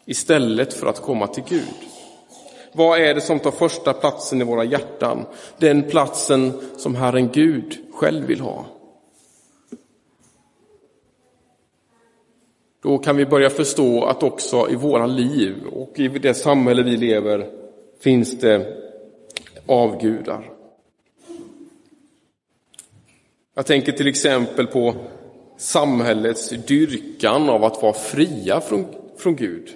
Istället 0.06 0.74
för 0.74 0.88
att 0.88 1.02
komma 1.02 1.28
till 1.28 1.44
Gud. 1.50 1.64
Vad 2.72 3.00
är 3.00 3.14
det 3.14 3.22
som 3.22 3.40
tar 3.40 3.52
första 3.52 3.94
platsen 3.94 4.42
i 4.42 4.44
våra 4.44 4.64
hjärtan? 4.64 5.26
Den 5.58 5.84
platsen 5.84 6.54
som 6.78 6.96
Herren 6.96 7.30
Gud 7.34 7.78
själv 7.94 8.26
vill 8.26 8.40
ha. 8.40 8.66
Då 12.86 12.98
kan 12.98 13.18
vi 13.18 13.26
börja 13.26 13.50
förstå 13.50 14.04
att 14.04 14.24
också 14.24 14.70
i 14.70 14.76
våra 14.76 15.06
liv 15.06 15.56
och 15.72 16.00
i 16.00 16.08
det 16.08 16.34
samhälle 16.34 16.84
vi 16.84 16.98
lever 16.98 17.50
finns 18.00 18.40
det 18.40 18.84
avgudar. 19.66 20.52
Jag 23.56 23.66
tänker 23.66 23.92
till 23.92 24.08
exempel 24.08 24.68
på 24.68 24.96
samhällets 25.58 26.50
dyrkan 26.50 27.50
av 27.50 27.64
att 27.64 27.82
vara 27.82 27.94
fria 27.94 28.62
från, 28.62 28.86
från 29.18 29.36
Gud. 29.36 29.70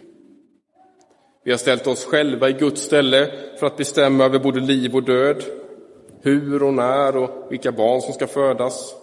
Vi 1.43 1.51
har 1.51 1.57
ställt 1.57 1.87
oss 1.87 2.05
själva 2.05 2.49
i 2.49 2.53
Guds 2.53 2.81
ställe 2.81 3.31
för 3.59 3.67
att 3.67 3.77
bestämma 3.77 4.25
över 4.25 4.39
både 4.39 4.59
liv 4.59 4.95
och 4.95 5.03
död, 5.03 5.43
hur 6.21 6.63
och 6.63 6.73
när 6.73 7.17
och 7.17 7.51
vilka 7.51 7.71
barn 7.71 8.01
som 8.01 8.13
ska 8.13 8.27
födas. 8.27 8.95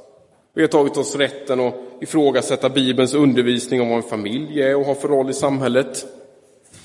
Vi 0.57 0.63
har 0.63 0.69
tagit 0.69 0.97
oss 0.97 1.17
rätten 1.17 1.61
att 1.61 1.75
ifrågasätta 2.01 2.69
Bibelns 2.69 3.15
undervisning 3.15 3.81
om 3.81 3.89
vad 3.89 3.97
en 3.97 4.03
familj 4.03 4.63
är 4.63 4.77
och 4.77 4.85
har 4.85 4.95
för 4.95 5.09
roll 5.09 5.31
i 5.31 5.35
samhället. 5.35 6.07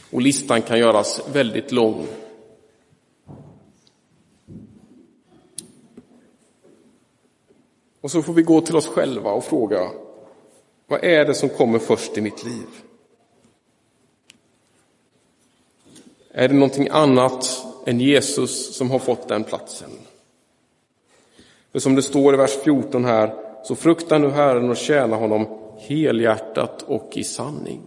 Och 0.10 0.22
listan 0.22 0.62
kan 0.62 0.80
göras 0.80 1.22
väldigt 1.34 1.72
lång. 1.72 2.08
Och 8.02 8.12
så 8.12 8.22
får 8.22 8.34
vi 8.34 8.42
gå 8.42 8.62
till 8.62 8.76
oss 8.76 8.88
själva 8.88 9.32
och 9.32 9.44
fråga, 9.44 9.92
vad 10.88 11.04
är 11.04 11.26
det 11.26 11.34
som 11.34 11.50
kommer 11.50 11.80
först 11.80 12.18
i 12.18 12.22
mitt 12.22 12.46
liv? 12.46 12.68
Är 16.32 16.48
det 16.48 16.54
någonting 16.54 16.88
annat 16.92 17.66
än 17.86 18.00
Jesus 18.00 18.76
som 18.76 18.92
har 18.92 19.00
fått 19.00 19.28
den 19.28 19.44
platsen? 19.44 19.92
För 21.72 21.80
som 21.80 21.96
det 21.96 22.02
står 22.02 22.34
i 22.34 22.38
vers 22.38 22.58
14 22.64 23.06
här, 23.06 23.51
så 23.64 23.76
frukta 23.76 24.18
nu 24.18 24.30
Herren 24.30 24.70
och 24.70 24.78
tjäna 24.78 25.16
honom 25.16 25.48
helhjärtat 25.78 26.82
och 26.82 27.18
i 27.18 27.24
sanning. 27.24 27.82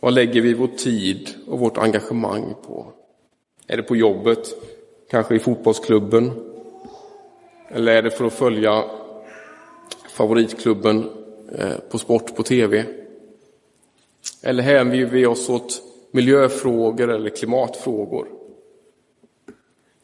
Vad 0.00 0.14
lägger 0.14 0.40
vi 0.40 0.54
vår 0.54 0.66
tid 0.66 1.30
och 1.46 1.58
vårt 1.58 1.78
engagemang 1.78 2.54
på? 2.66 2.86
Är 3.66 3.76
det 3.76 3.82
på 3.82 3.96
jobbet, 3.96 4.48
kanske 5.10 5.34
i 5.34 5.38
fotbollsklubben? 5.38 6.30
Eller 7.68 7.92
är 7.92 8.02
det 8.02 8.10
för 8.10 8.24
att 8.24 8.32
följa 8.32 8.84
favoritklubben 10.08 11.10
eh, 11.58 11.78
på 11.90 11.98
sport 11.98 12.36
på 12.36 12.42
tv? 12.42 12.84
Eller 14.42 14.62
hänger 14.62 15.06
vi 15.06 15.26
oss 15.26 15.48
åt 15.48 15.82
miljöfrågor 16.10 17.10
eller 17.10 17.30
klimatfrågor? 17.30 18.39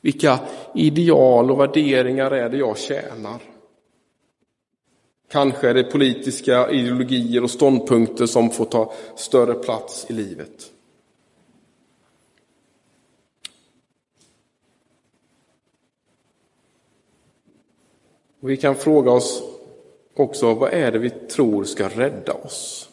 Vilka 0.06 0.38
ideal 0.74 1.50
och 1.50 1.60
värderingar 1.60 2.30
är 2.30 2.48
det 2.48 2.56
jag 2.56 2.78
tjänar? 2.78 3.42
Kanske 5.30 5.68
är 5.68 5.74
det 5.74 5.84
politiska 5.84 6.70
ideologier 6.70 7.42
och 7.42 7.50
ståndpunkter 7.50 8.26
som 8.26 8.50
får 8.50 8.64
ta 8.64 8.92
större 9.16 9.54
plats 9.54 10.06
i 10.08 10.12
livet. 10.12 10.72
vi 18.40 18.56
kan 18.56 18.74
fråga 18.74 19.10
oss 19.10 19.42
också, 20.16 20.54
vad 20.54 20.72
är 20.72 20.92
det 20.92 20.98
vi 20.98 21.10
tror 21.10 21.64
ska 21.64 21.88
rädda 21.88 22.32
oss? 22.32 22.88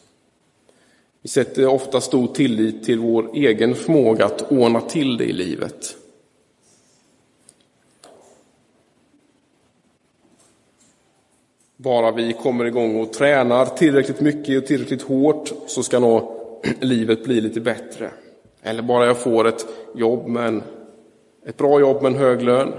Vi 1.22 1.28
sätter 1.28 1.66
ofta 1.66 2.00
stor 2.00 2.26
tillit 2.26 2.84
till 2.84 2.98
vår 2.98 3.30
egen 3.34 3.74
förmåga 3.74 4.24
att 4.24 4.52
ordna 4.52 4.80
till 4.80 5.16
det 5.16 5.24
i 5.24 5.32
livet. 5.32 5.96
Bara 11.84 12.12
vi 12.12 12.32
kommer 12.32 12.64
igång 12.64 13.00
och 13.00 13.12
tränar 13.12 13.66
tillräckligt 13.66 14.20
mycket 14.20 14.62
och 14.62 14.66
tillräckligt 14.66 15.02
hårt 15.02 15.52
så 15.66 15.82
ska 15.82 15.98
nog 15.98 16.30
livet 16.80 17.24
bli 17.24 17.40
lite 17.40 17.60
bättre. 17.60 18.10
Eller 18.62 18.82
bara 18.82 19.06
jag 19.06 19.18
får 19.18 19.48
ett 19.48 19.66
jobb 19.94 20.26
med 20.26 20.46
en, 20.46 20.62
ett 21.46 21.56
bra 21.56 21.80
jobb 21.80 22.02
med 22.02 22.12
en 22.12 22.18
hög 22.18 22.42
lön. 22.42 22.72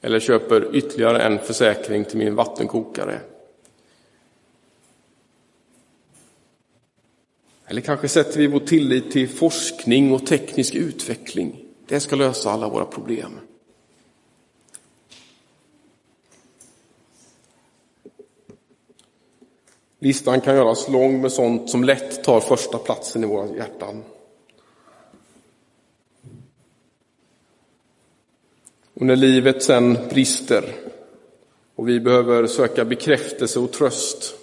Eller 0.00 0.20
köper 0.20 0.76
ytterligare 0.76 1.22
en 1.22 1.38
försäkring 1.38 2.04
till 2.04 2.18
min 2.18 2.34
vattenkokare. 2.34 3.20
Eller 7.66 7.80
kanske 7.80 8.08
sätter 8.08 8.38
vi 8.38 8.46
vår 8.46 8.60
tillit 8.60 9.10
till 9.10 9.28
forskning 9.28 10.12
och 10.12 10.26
teknisk 10.26 10.74
utveckling. 10.74 11.64
Det 11.86 12.00
ska 12.00 12.16
lösa 12.16 12.50
alla 12.50 12.68
våra 12.68 12.84
problem. 12.84 13.38
Listan 19.98 20.40
kan 20.40 20.56
göras 20.56 20.88
lång 20.88 21.20
med 21.20 21.32
sånt 21.32 21.70
som 21.70 21.84
lätt 21.84 22.24
tar 22.24 22.40
första 22.40 22.78
platsen 22.78 23.24
i 23.24 23.26
våra 23.26 23.56
hjärtan. 23.56 24.04
Och 28.94 29.06
när 29.06 29.16
livet 29.16 29.62
sen 29.62 29.98
brister 30.10 30.74
och 31.74 31.88
vi 31.88 32.00
behöver 32.00 32.46
söka 32.46 32.84
bekräftelse 32.84 33.58
och 33.58 33.72
tröst, 33.72 34.34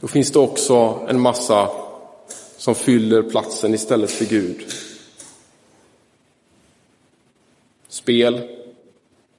då 0.00 0.06
finns 0.06 0.32
det 0.32 0.38
också 0.38 1.06
en 1.08 1.20
massa 1.20 1.70
som 2.56 2.74
fyller 2.74 3.22
platsen 3.22 3.74
istället 3.74 4.10
för 4.10 4.24
Gud. 4.24 4.64
Spel, 7.88 8.40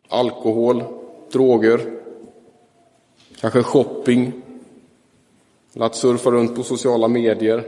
alkohol, 0.08 0.84
droger, 1.32 2.05
kanske 3.52 3.64
shopping, 3.64 4.32
eller 5.74 5.86
att 5.86 5.96
surfa 5.96 6.32
runt 6.32 6.56
på 6.56 6.64
sociala 6.64 7.08
medier, 7.08 7.64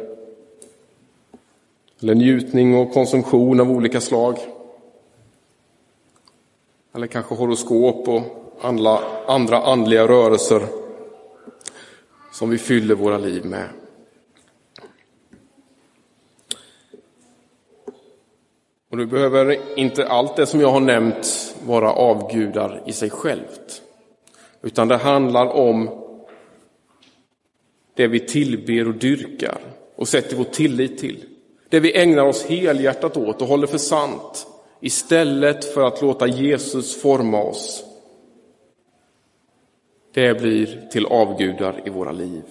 eller 2.00 2.16
njutning 2.16 2.76
och 2.76 2.94
konsumtion 2.94 3.60
av 3.60 3.72
olika 3.72 4.02
slag. 4.02 4.38
Eller 6.96 7.08
kanske 7.08 7.36
horoskop 7.36 8.08
och 8.08 8.22
andra, 8.62 9.00
andra 9.28 9.62
andliga 9.62 10.08
rörelser 10.08 10.62
som 12.32 12.50
vi 12.50 12.58
fyller 12.58 12.96
våra 12.96 13.18
liv 13.18 13.46
med. 13.46 13.70
Och 18.90 18.98
nu 18.98 19.06
behöver 19.06 19.78
inte 19.80 20.08
allt 20.08 20.36
det 20.36 20.46
som 20.46 20.62
jag 20.62 20.72
har 20.72 20.80
nämnt 20.80 21.56
vara 21.66 21.92
avgudar 21.94 22.84
i 22.86 22.94
sig 22.94 23.10
självt. 23.10 23.82
Utan 24.68 24.88
det 24.88 24.98
handlar 24.98 25.46
om 25.46 25.90
det 27.94 28.08
vi 28.08 28.20
tillber 28.20 28.88
och 28.88 28.94
dyrkar 28.94 29.58
och 29.96 30.08
sätter 30.08 30.36
vår 30.36 30.44
tillit 30.44 30.98
till. 30.98 31.26
Det 31.70 31.80
vi 31.80 31.98
ägnar 31.98 32.26
oss 32.26 32.46
helhjärtat 32.46 33.18
åt 33.18 33.42
och 33.42 33.48
håller 33.48 33.68
för 33.68 33.78
sant 33.78 34.48
istället 34.80 35.74
för 35.74 35.84
att 35.84 36.02
låta 36.02 36.28
Jesus 36.28 37.02
forma 37.02 37.44
oss. 37.44 37.84
Det 40.14 40.42
blir 40.42 40.90
till 40.92 41.06
avgudar 41.06 41.82
i 41.86 41.90
våra 41.90 42.12
liv. 42.12 42.44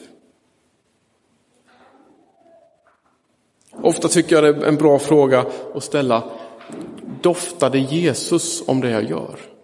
Ofta 3.73 4.09
tycker 4.09 4.37
jag 4.37 4.45
det 4.45 4.61
är 4.61 4.69
en 4.69 4.77
bra 4.77 4.99
fråga 4.99 5.47
att 5.75 5.85
ställa. 5.85 6.23
Doftar 7.21 7.71
det 7.71 7.79
Jesus 7.79 8.69
om 8.69 8.81
det 8.81 8.91
jag 8.91 9.11
gör? 9.11 9.56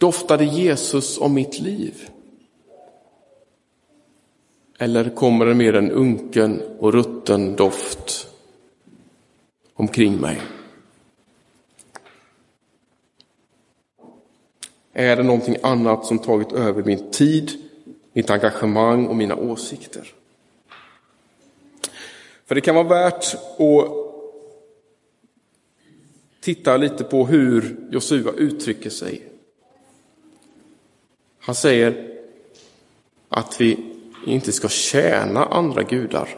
Doftade 0.00 0.44
Jesus 0.44 1.18
om 1.18 1.34
mitt 1.34 1.60
liv? 1.60 2.10
Eller 4.78 5.10
kommer 5.10 5.46
det 5.46 5.54
mer 5.54 5.74
en 5.74 5.90
unken 5.90 6.62
och 6.78 6.92
rutten 6.92 7.56
doft 7.56 8.28
omkring 9.74 10.16
mig? 10.16 10.40
Är 14.92 15.16
det 15.16 15.22
någonting 15.22 15.56
annat 15.62 16.06
som 16.06 16.18
tagit 16.18 16.52
över 16.52 16.82
min 16.82 17.10
tid, 17.10 17.50
mitt 18.12 18.30
engagemang 18.30 19.06
och 19.06 19.16
mina 19.16 19.36
åsikter? 19.36 20.12
För 22.46 22.54
det 22.54 22.60
kan 22.60 22.74
vara 22.74 22.88
värt 22.88 23.34
att 23.34 23.92
titta 26.40 26.76
lite 26.76 27.04
på 27.04 27.26
hur 27.26 27.76
Josua 27.90 28.32
uttrycker 28.32 28.90
sig. 28.90 29.29
Han 31.40 31.54
säger 31.54 32.10
att 33.28 33.60
vi 33.60 33.78
inte 34.26 34.52
ska 34.52 34.68
tjäna 34.68 35.44
andra 35.44 35.82
gudar. 35.82 36.28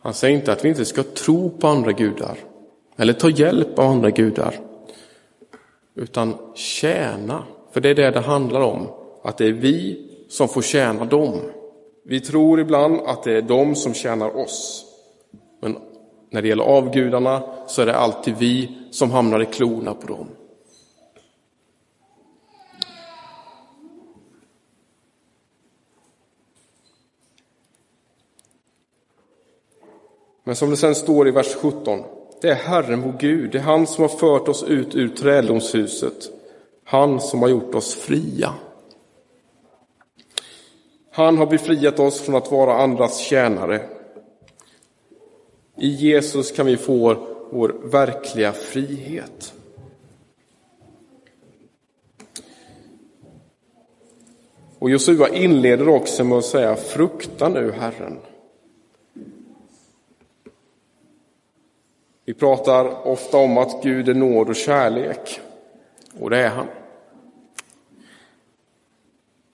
Han 0.00 0.14
säger 0.14 0.34
inte 0.34 0.52
att 0.52 0.64
vi 0.64 0.68
inte 0.68 0.84
ska 0.84 1.02
tro 1.02 1.50
på 1.50 1.66
andra 1.66 1.92
gudar 1.92 2.38
eller 2.96 3.12
ta 3.12 3.30
hjälp 3.30 3.78
av 3.78 3.84
andra 3.84 4.10
gudar 4.10 4.60
utan 5.94 6.34
tjäna. 6.54 7.44
För 7.72 7.80
det 7.80 7.88
är 7.88 7.94
det 7.94 8.10
det 8.10 8.20
handlar 8.20 8.60
om, 8.60 8.86
att 9.22 9.38
det 9.38 9.46
är 9.46 9.52
vi 9.52 10.08
som 10.28 10.48
får 10.48 10.62
tjäna 10.62 11.04
dem. 11.04 11.40
Vi 12.04 12.20
tror 12.20 12.60
ibland 12.60 13.00
att 13.00 13.22
det 13.22 13.32
är 13.32 13.42
de 13.42 13.74
som 13.74 13.94
tjänar 13.94 14.36
oss. 14.36 14.84
Men 15.60 15.78
när 16.30 16.42
det 16.42 16.48
gäller 16.48 16.64
avgudarna 16.64 17.42
så 17.66 17.82
är 17.82 17.86
det 17.86 17.96
alltid 17.96 18.36
vi 18.38 18.78
som 18.90 19.10
hamnar 19.10 19.42
i 19.42 19.46
klorna 19.46 19.94
på 19.94 20.06
dem. 20.06 20.28
Men 30.48 30.56
som 30.56 30.70
det 30.70 30.76
sen 30.76 30.94
står 30.94 31.28
i 31.28 31.30
vers 31.30 31.54
17, 31.54 32.04
det 32.40 32.48
är 32.48 32.54
Herren 32.54 33.02
vår 33.02 33.12
Gud, 33.20 33.52
det 33.52 33.58
är 33.58 33.62
han 33.62 33.86
som 33.86 34.02
har 34.02 34.08
fört 34.08 34.48
oss 34.48 34.62
ut 34.62 34.94
ur 34.94 35.08
träddomshuset, 35.08 36.30
han 36.84 37.20
som 37.20 37.42
har 37.42 37.48
gjort 37.48 37.74
oss 37.74 37.94
fria. 37.94 38.54
Han 41.10 41.38
har 41.38 41.46
befriat 41.46 41.98
oss 41.98 42.20
från 42.20 42.34
att 42.34 42.50
vara 42.50 42.74
andras 42.74 43.18
tjänare. 43.18 43.82
I 45.76 45.88
Jesus 45.88 46.52
kan 46.52 46.66
vi 46.66 46.76
få 46.76 47.26
vår 47.50 47.74
verkliga 47.84 48.52
frihet. 48.52 49.54
Och 54.78 54.90
Josua 54.90 55.28
inleder 55.28 55.88
också 55.88 56.24
med 56.24 56.38
att 56.38 56.44
säga 56.44 56.76
frukta 56.76 57.48
nu 57.48 57.72
Herren. 57.72 58.18
Vi 62.28 62.34
pratar 62.34 63.06
ofta 63.06 63.38
om 63.38 63.58
att 63.58 63.82
Gud 63.82 64.08
är 64.08 64.14
nåd 64.14 64.48
och 64.48 64.56
kärlek. 64.56 65.40
Och 66.20 66.30
det 66.30 66.38
är 66.38 66.48
han. 66.48 66.66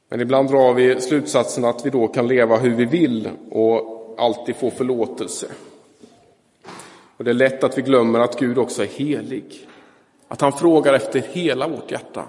Men 0.09 0.21
ibland 0.21 0.51
drar 0.51 0.75
vi 0.75 1.01
slutsatsen 1.01 1.65
att 1.65 1.87
vi 1.87 1.91
då 1.91 2.09
kan 2.09 2.29
leva 2.29 2.57
hur 2.57 2.75
vi 2.75 2.85
vill 2.85 3.29
och 3.51 4.15
alltid 4.19 4.57
få 4.57 4.71
förlåtelse. 4.71 5.47
Och 7.17 7.25
det 7.25 7.31
är 7.31 7.35
lätt 7.35 7.65
att 7.65 7.79
vi 7.79 7.83
glömmer 7.83 8.21
att 8.21 8.39
Gud 8.39 8.59
också 8.59 8.83
är 8.83 8.87
helig. 8.87 9.69
Att 10.29 10.41
han 10.41 10.53
frågar 10.53 10.95
efter 10.95 11.21
hela 11.21 11.69
vårt 11.69 11.91
hjärta. 11.91 12.25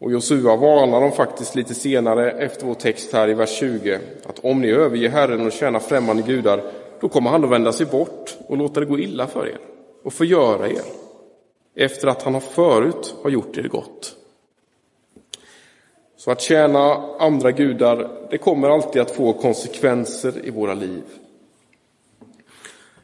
Och 0.00 0.12
Josua 0.12 0.56
varnar 0.56 1.00
dem 1.00 1.12
faktiskt 1.12 1.54
lite 1.54 1.74
senare 1.74 2.30
efter 2.30 2.66
vår 2.66 2.74
text 2.74 3.12
här 3.12 3.28
i 3.28 3.34
vers 3.34 3.50
20. 3.58 3.98
Att 4.26 4.38
om 4.38 4.60
ni 4.60 4.70
överger 4.70 5.08
Herren 5.08 5.46
och 5.46 5.52
tjänar 5.52 5.80
främmande 5.80 6.22
gudar 6.22 6.62
då 7.02 7.08
kommer 7.08 7.30
han 7.30 7.44
att 7.44 7.50
vända 7.50 7.72
sig 7.72 7.86
bort 7.86 8.36
och 8.46 8.56
låta 8.56 8.80
det 8.80 8.86
gå 8.86 8.98
illa 8.98 9.26
för 9.26 9.46
er 9.46 9.58
och 10.02 10.12
förgöra 10.12 10.68
er 10.68 10.82
efter 11.74 12.08
att 12.08 12.22
han 12.22 12.34
har 12.34 12.40
förut 12.40 13.14
har 13.22 13.30
gjort 13.30 13.58
er 13.58 13.68
gott. 13.68 14.16
Så 16.16 16.30
att 16.30 16.40
tjäna 16.40 16.94
andra 17.18 17.50
gudar, 17.50 18.10
det 18.30 18.38
kommer 18.38 18.70
alltid 18.70 19.02
att 19.02 19.10
få 19.10 19.32
konsekvenser 19.32 20.46
i 20.46 20.50
våra 20.50 20.74
liv. 20.74 21.02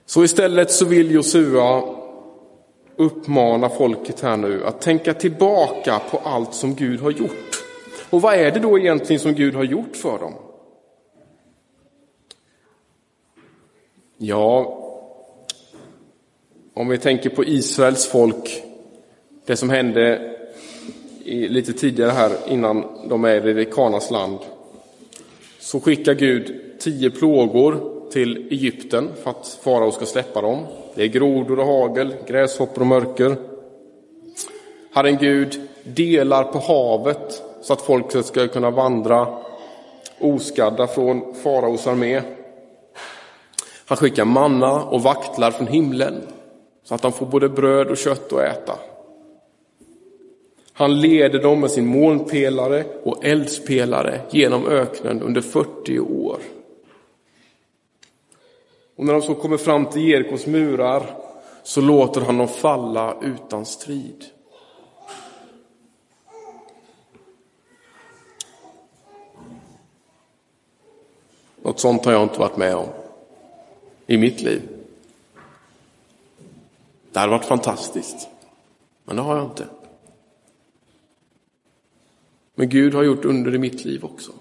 Så 0.06 0.24
istället 0.24 0.70
så 0.70 0.84
vill 0.84 1.10
Josua 1.10 1.82
uppmana 2.96 3.68
folket 3.68 4.20
här 4.20 4.36
nu 4.36 4.64
att 4.64 4.80
tänka 4.80 5.14
tillbaka 5.14 6.00
på 6.10 6.18
allt 6.18 6.54
som 6.54 6.74
Gud 6.74 7.00
har 7.00 7.10
gjort. 7.10 7.64
Och 8.10 8.22
vad 8.22 8.34
är 8.34 8.50
det 8.50 8.60
då 8.60 8.78
egentligen 8.78 9.20
som 9.20 9.34
Gud 9.34 9.54
har 9.54 9.64
gjort 9.64 9.96
för 9.96 10.18
dem? 10.18 10.34
Ja, 14.20 14.78
om 16.74 16.88
vi 16.88 16.98
tänker 16.98 17.30
på 17.30 17.44
Israels 17.44 18.06
folk, 18.06 18.62
det 19.46 19.56
som 19.56 19.70
hände 19.70 20.34
lite 21.24 21.72
tidigare 21.72 22.10
här 22.10 22.32
innan 22.48 22.84
de 23.08 23.24
är 23.24 23.58
i 23.58 23.64
Kanas 23.64 24.10
land, 24.10 24.38
så 25.60 25.80
skickar 25.80 26.14
Gud 26.14 26.60
tio 26.78 27.10
plågor 27.10 27.80
till 28.10 28.48
Egypten 28.50 29.08
för 29.22 29.30
att 29.30 29.58
farao 29.62 29.90
ska 29.90 30.06
släppa 30.06 30.40
dem. 30.40 30.66
Det 30.94 31.02
är 31.02 31.08
grodor 31.08 31.58
och 31.58 31.66
hagel, 31.66 32.14
gräshoppor 32.26 32.80
och 32.80 32.86
mörker. 32.86 33.36
Herren 34.92 35.16
Gud 35.16 35.68
delar 35.84 36.44
på 36.44 36.58
havet 36.58 37.42
så 37.62 37.72
att 37.72 37.82
folket 37.82 38.26
ska 38.26 38.48
kunna 38.48 38.70
vandra 38.70 39.38
oskadda 40.20 40.86
från 40.86 41.34
faraos 41.34 41.86
armé. 41.86 42.22
Han 43.88 43.96
skickar 43.96 44.24
manna 44.24 44.82
och 44.84 45.02
vaktlar 45.02 45.50
från 45.50 45.66
himlen 45.66 46.22
så 46.82 46.94
att 46.94 47.02
de 47.02 47.12
får 47.12 47.26
både 47.26 47.48
bröd 47.48 47.86
och 47.86 47.96
kött 47.96 48.32
att 48.32 48.40
äta. 48.40 48.78
Han 50.72 51.00
leder 51.00 51.42
dem 51.42 51.60
med 51.60 51.70
sin 51.70 51.86
molnpelare 51.86 52.84
och 53.02 53.24
eldspelare 53.24 54.20
genom 54.30 54.66
öknen 54.66 55.22
under 55.22 55.40
40 55.40 56.00
år. 56.00 56.38
Och 58.96 59.04
när 59.04 59.12
de 59.12 59.22
så 59.22 59.34
kommer 59.34 59.56
fram 59.56 59.86
till 59.86 60.08
Jerikos 60.08 60.46
murar 60.46 61.16
så 61.62 61.80
låter 61.80 62.20
han 62.20 62.38
dem 62.38 62.48
falla 62.48 63.16
utan 63.22 63.66
strid. 63.66 64.24
Något 71.62 71.80
sånt 71.80 72.04
har 72.04 72.12
jag 72.12 72.22
inte 72.22 72.40
varit 72.40 72.56
med 72.56 72.74
om 72.74 72.86
i 74.08 74.16
mitt 74.16 74.40
liv. 74.40 74.62
Det 77.12 77.18
hade 77.18 77.30
varit 77.30 77.44
fantastiskt, 77.44 78.28
men 79.04 79.16
det 79.16 79.22
har 79.22 79.36
jag 79.36 79.44
inte. 79.44 79.66
Men 82.54 82.68
Gud 82.68 82.94
har 82.94 83.02
gjort 83.02 83.24
under 83.24 83.54
i 83.54 83.58
mitt 83.58 83.84
liv 83.84 84.04
också. 84.04 84.32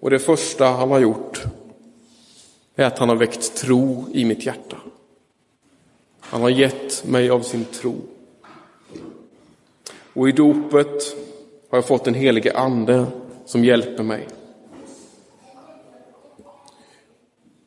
Och 0.00 0.10
det 0.10 0.18
första 0.18 0.66
han 0.66 0.90
har 0.90 1.00
gjort 1.00 1.42
är 2.74 2.84
att 2.84 2.98
han 2.98 3.08
har 3.08 3.16
väckt 3.16 3.56
tro 3.56 4.06
i 4.12 4.24
mitt 4.24 4.46
hjärta. 4.46 4.76
Han 6.20 6.42
har 6.42 6.50
gett 6.50 7.04
mig 7.04 7.30
av 7.30 7.40
sin 7.40 7.64
tro. 7.64 7.94
Och 10.12 10.28
i 10.28 10.32
dopet 10.32 11.16
har 11.70 11.78
jag 11.78 11.86
fått 11.86 12.06
en 12.06 12.14
helige 12.14 12.56
ande 12.56 13.06
som 13.44 13.64
hjälper 13.64 14.02
mig. 14.02 14.28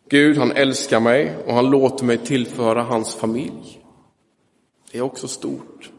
Gud, 0.10 0.38
han 0.38 0.52
älskar 0.52 1.00
mig 1.00 1.36
och 1.46 1.54
han 1.54 1.70
låter 1.70 2.06
mig 2.06 2.18
tillföra 2.18 2.82
hans 2.82 3.16
familj. 3.16 3.82
Det 4.92 4.98
är 4.98 5.02
också 5.02 5.28
stort. 5.28 5.92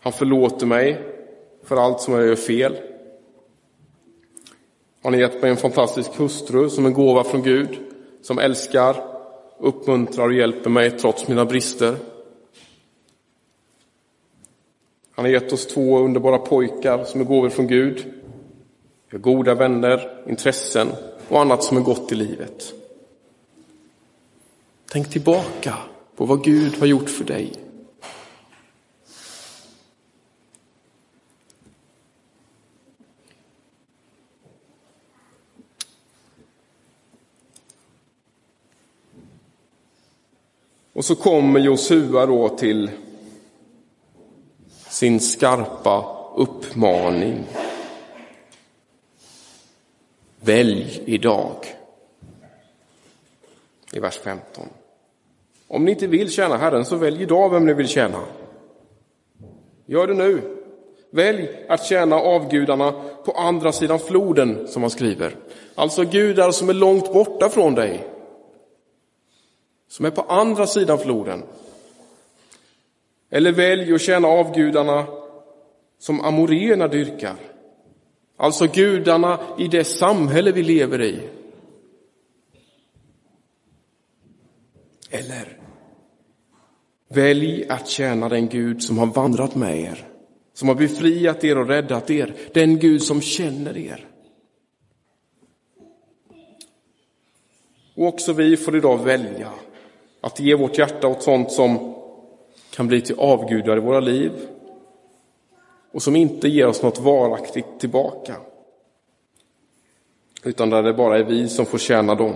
Han 0.00 0.12
förlåter 0.12 0.66
mig 0.66 1.00
för 1.64 1.76
allt 1.76 2.00
som 2.00 2.14
jag 2.14 2.26
gör 2.26 2.36
fel. 2.36 2.76
Han 5.02 5.12
har 5.12 5.20
gett 5.20 5.42
mig 5.42 5.50
en 5.50 5.56
fantastisk 5.56 6.18
hustru 6.18 6.70
som 6.70 6.86
en 6.86 6.92
gåva 6.92 7.24
från 7.24 7.42
Gud, 7.42 7.78
som 8.22 8.38
älskar, 8.38 8.96
uppmuntrar 9.58 10.26
och 10.26 10.34
hjälper 10.34 10.70
mig 10.70 10.90
trots 10.90 11.28
mina 11.28 11.44
brister. 11.44 11.96
Han 15.14 15.24
har 15.24 15.32
gett 15.32 15.52
oss 15.52 15.66
två 15.66 15.98
underbara 15.98 16.38
pojkar 16.38 17.04
som 17.04 17.20
är 17.20 17.24
gåvor 17.24 17.48
från 17.48 17.66
Gud. 17.66 18.12
Vi 19.10 19.16
har 19.16 19.18
goda 19.18 19.54
vänner, 19.54 20.24
intressen 20.28 20.88
och 21.30 21.40
annat 21.40 21.64
som 21.64 21.76
är 21.76 21.80
gott 21.80 22.12
i 22.12 22.14
livet. 22.14 22.72
Tänk 24.90 25.10
tillbaka 25.10 25.76
på 26.16 26.24
vad 26.24 26.44
Gud 26.44 26.78
har 26.78 26.86
gjort 26.86 27.10
för 27.10 27.24
dig. 27.24 27.52
Och 40.92 41.04
så 41.04 41.14
kommer 41.14 41.60
Josua 41.60 42.26
då 42.26 42.48
till 42.48 42.90
sin 44.88 45.20
skarpa 45.20 46.16
uppmaning. 46.36 47.44
Välj 50.42 51.02
idag. 51.06 51.56
I 53.92 54.00
vers 54.00 54.18
15. 54.18 54.68
Om 55.68 55.84
ni 55.84 55.90
inte 55.90 56.06
vill 56.06 56.30
tjäna 56.30 56.56
Herren 56.56 56.84
så 56.84 56.96
välj 56.96 57.22
idag 57.22 57.50
vem 57.50 57.66
ni 57.66 57.74
vill 57.74 57.88
tjäna. 57.88 58.24
Gör 59.86 60.06
det 60.06 60.14
nu. 60.14 60.56
Välj 61.10 61.48
att 61.68 61.84
tjäna 61.84 62.16
avgudarna 62.16 62.92
på 63.24 63.32
andra 63.32 63.72
sidan 63.72 63.98
floden, 63.98 64.68
som 64.68 64.82
han 64.82 64.90
skriver. 64.90 65.36
Alltså 65.74 66.04
gudar 66.04 66.50
som 66.50 66.68
är 66.68 66.74
långt 66.74 67.12
borta 67.12 67.48
från 67.48 67.74
dig. 67.74 68.06
Som 69.88 70.06
är 70.06 70.10
på 70.10 70.22
andra 70.22 70.66
sidan 70.66 70.98
floden. 70.98 71.42
Eller 73.30 73.52
välj 73.52 73.94
att 73.94 74.00
tjäna 74.00 74.28
avgudarna 74.28 75.06
som 75.98 76.20
amoréerna 76.20 76.88
dyrkar. 76.88 77.36
Alltså 78.40 78.66
gudarna 78.66 79.40
i 79.58 79.68
det 79.68 79.84
samhälle 79.84 80.52
vi 80.52 80.62
lever 80.62 81.02
i. 81.02 81.20
Eller 85.10 85.58
välj 87.08 87.68
att 87.68 87.88
tjäna 87.88 88.28
den 88.28 88.48
Gud 88.48 88.82
som 88.82 88.98
har 88.98 89.06
vandrat 89.06 89.54
med 89.54 89.80
er, 89.80 90.06
som 90.54 90.68
har 90.68 90.74
befriat 90.74 91.44
er 91.44 91.58
och 91.58 91.68
räddat 91.68 92.10
er, 92.10 92.34
den 92.54 92.78
Gud 92.78 93.02
som 93.02 93.20
känner 93.20 93.76
er. 93.76 94.06
Och 97.94 98.06
också 98.06 98.32
vi 98.32 98.56
får 98.56 98.76
idag 98.76 99.04
välja 99.04 99.52
att 100.20 100.40
ge 100.40 100.54
vårt 100.54 100.78
hjärta 100.78 101.08
åt 101.08 101.22
sånt 101.22 101.52
som 101.52 101.94
kan 102.70 102.88
bli 102.88 103.00
till 103.00 103.18
avgudar 103.18 103.76
i 103.76 103.80
våra 103.80 104.00
liv 104.00 104.32
och 105.92 106.02
som 106.02 106.16
inte 106.16 106.48
ger 106.48 106.66
oss 106.66 106.82
något 106.82 106.98
varaktigt 106.98 107.80
tillbaka. 107.80 108.36
Utan 110.44 110.70
där 110.70 110.82
det 110.82 110.94
bara 110.94 111.18
är 111.18 111.24
vi 111.24 111.48
som 111.48 111.66
får 111.66 111.78
tjäna 111.78 112.14
dem. 112.14 112.34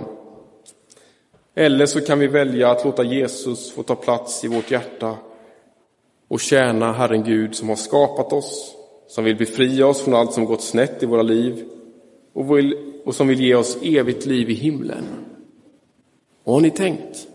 Eller 1.55 1.87
så 1.87 2.01
kan 2.01 2.19
vi 2.19 2.27
välja 2.27 2.71
att 2.71 2.85
låta 2.85 3.03
Jesus 3.03 3.73
få 3.73 3.83
ta 3.83 3.95
plats 3.95 4.45
i 4.45 4.49
vårt 4.49 4.71
hjärta 4.71 5.17
och 6.29 6.41
tjäna 6.41 6.93
Herren 6.93 7.25
Gud 7.25 7.55
som 7.55 7.69
har 7.69 7.77
skapat 7.77 8.33
oss, 8.33 8.75
som 9.09 9.25
vill 9.25 9.37
befria 9.37 9.87
oss 9.87 10.03
från 10.03 10.15
allt 10.15 10.33
som 10.33 10.45
gått 10.45 10.63
snett 10.63 11.03
i 11.03 11.07
våra 11.07 11.23
liv 11.23 11.69
och, 12.33 12.59
vill, 12.59 13.01
och 13.05 13.15
som 13.15 13.29
vill 13.29 13.41
ge 13.41 13.55
oss 13.55 13.77
evigt 13.83 14.27
liv 14.27 14.51
i 14.51 14.55
himlen. 14.55 15.05
Och 16.45 16.53
har 16.53 16.61
ni 16.61 16.71
tänkt? 16.71 17.27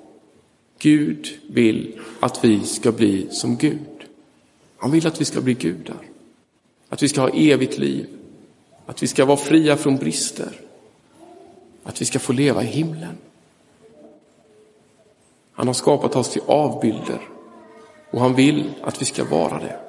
Gud 0.79 1.27
vill 1.49 1.99
att 2.19 2.45
vi 2.45 2.60
ska 2.60 2.91
bli 2.91 3.27
som 3.29 3.58
Gud. 3.58 3.79
Han 4.77 4.91
vill 4.91 5.08
att 5.08 5.21
vi 5.21 5.25
ska 5.25 5.41
bli 5.41 5.53
gudar. 5.53 6.09
Att 6.89 7.04
vi 7.04 7.10
ska 7.10 7.21
ha 7.21 7.30
evigt 7.30 7.78
liv. 7.78 8.08
Att 8.86 9.04
vi 9.04 9.08
ska 9.08 9.25
vara 9.25 9.38
fria 9.38 9.78
från 9.78 9.97
brister. 9.97 10.52
Att 11.84 12.02
vi 12.02 12.06
ska 12.06 12.19
få 12.19 12.34
leva 12.34 12.63
i 12.63 12.65
himlen. 12.65 13.17
Han 15.54 15.67
har 15.67 15.73
skapat 15.73 16.15
oss 16.15 16.30
till 16.30 16.41
avbilder 16.45 17.21
och 18.12 18.21
han 18.21 18.36
vill 18.36 18.69
att 18.82 19.02
vi 19.02 19.06
ska 19.06 19.23
vara 19.23 19.60
det. 19.60 19.88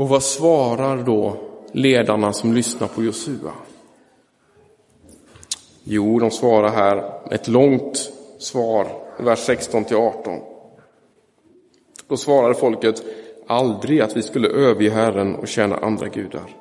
Och 0.00 0.08
vad 0.08 0.22
svarar 0.22 1.02
då 1.02 1.36
ledarna 1.72 2.32
som 2.32 2.54
lyssnar 2.54 2.88
på 2.88 3.04
Josua? 3.04 3.52
Jo, 5.84 6.18
de 6.18 6.30
svarar 6.30 6.68
här 6.68 7.12
ett 7.30 7.48
långt 7.48 8.12
svar, 8.38 8.86
vers 9.18 9.38
16 9.38 9.84
till 9.84 9.96
18. 9.96 10.38
Då 12.08 12.16
svarade 12.16 12.54
folket 12.54 13.02
aldrig 13.46 14.00
att 14.00 14.16
vi 14.16 14.22
skulle 14.22 14.48
överge 14.48 14.90
Herren 14.90 15.34
och 15.34 15.48
tjäna 15.48 15.76
andra 15.76 16.08
gudar. 16.08 16.56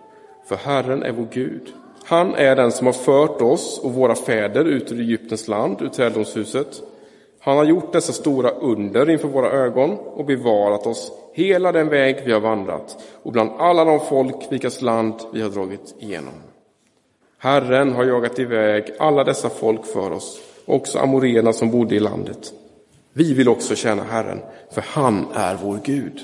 För 0.46 0.56
Herren 0.56 1.04
är 1.04 1.12
vår 1.12 1.28
Gud. 1.32 1.74
Han 2.04 2.36
är 2.36 2.56
den 2.56 2.72
som 2.72 2.86
har 2.86 2.94
fört 2.94 3.42
oss 3.42 3.80
och 3.84 3.94
våra 3.94 4.16
fäder 4.16 4.66
ut 4.66 4.92
ur 4.92 5.00
Egyptens 5.00 5.48
land, 5.48 5.82
ur 5.82 5.90
träldomshuset. 5.90 6.82
Han 7.40 7.58
har 7.58 7.64
gjort 7.64 7.94
dessa 7.94 8.14
stora 8.14 8.50
under 8.50 9.10
inför 9.10 9.28
våra 9.28 9.52
ögon 9.52 9.98
och 9.98 10.26
bevarat 10.26 10.88
oss 10.88 11.12
hela 11.34 11.72
den 11.72 11.90
väg 11.90 12.22
vi 12.26 12.32
har 12.32 12.40
vandrat 12.40 13.04
och 13.24 13.32
bland 13.32 13.52
alla 13.58 13.86
de 13.86 14.00
folk 14.00 14.36
vilkas 14.50 14.82
land 14.82 15.16
vi 15.34 15.42
har 15.42 15.50
dragit 15.50 15.96
igenom. 16.00 16.34
Herren 17.38 17.94
har 17.94 18.04
jagat 18.04 18.40
iväg 18.40 18.94
alla 19.00 19.24
dessa 19.24 19.50
folk 19.50 19.86
för 19.86 20.12
oss, 20.12 20.40
också 20.66 21.00
amorena 21.00 21.54
som 21.54 21.72
bodde 21.72 21.96
i 21.96 22.00
landet. 22.00 22.54
Vi 23.14 23.34
vill 23.34 23.50
också 23.50 23.76
tjäna 23.76 24.04
Herren, 24.04 24.40
för 24.72 24.84
han 24.88 25.26
är 25.34 25.56
vår 25.56 25.80
Gud. 25.84 26.20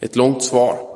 Ett 0.00 0.16
långt 0.16 0.42
svar. 0.42 0.87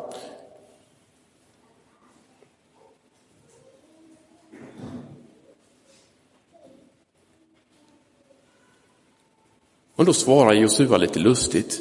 Men 10.03 10.07
då 10.07 10.13
svarar 10.13 10.53
Josua 10.53 10.97
lite 10.97 11.19
lustigt. 11.19 11.81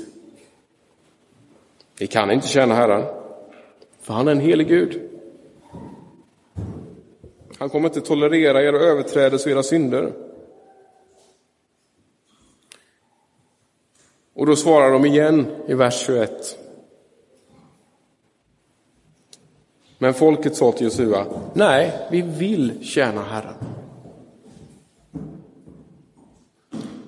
Ni 2.00 2.08
kan 2.08 2.32
inte 2.32 2.48
tjäna 2.48 2.76
Herren, 2.76 3.06
för 4.02 4.14
han 4.14 4.28
är 4.28 4.32
en 4.32 4.40
helig 4.40 4.68
Gud. 4.68 5.10
Han 7.58 7.70
kommer 7.70 7.88
inte 7.88 8.02
tolerera 8.02 8.64
era 8.64 8.80
överträdelser 8.80 9.50
och 9.50 9.52
era 9.52 9.64
synder. 9.64 10.14
Och 14.34 14.46
då 14.46 14.56
svarar 14.56 14.92
de 14.92 15.06
igen 15.06 15.46
i 15.68 15.74
vers 15.74 16.06
21. 16.06 16.60
Men 19.98 20.14
folket 20.14 20.56
sa 20.56 20.72
till 20.72 20.86
Josua, 20.86 21.26
nej, 21.54 22.08
vi 22.12 22.22
vill 22.22 22.86
tjäna 22.86 23.24
Herren. 23.24 23.71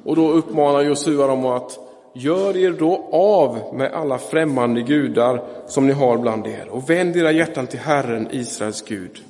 Och 0.04 0.16
då 0.16 0.32
uppmanar 0.32 0.82
Josua 0.82 1.28
dem 1.28 1.46
att 1.46 1.80
gör 2.14 2.58
er 2.58 2.72
då 2.72 3.10
av 3.12 3.76
med 3.76 3.94
alla 3.94 4.18
främmande 4.18 4.82
gudar 4.82 5.44
som 5.68 5.88
ni 5.88 5.94
har 5.94 6.18
bland 6.18 6.48
er 6.48 6.68
och 6.70 6.90
vänd 6.90 7.16
era 7.16 7.32
hjärtan 7.32 7.68
till 7.68 7.80
Herren, 7.80 8.28
Israels 8.32 8.82
Gud. 8.82 9.22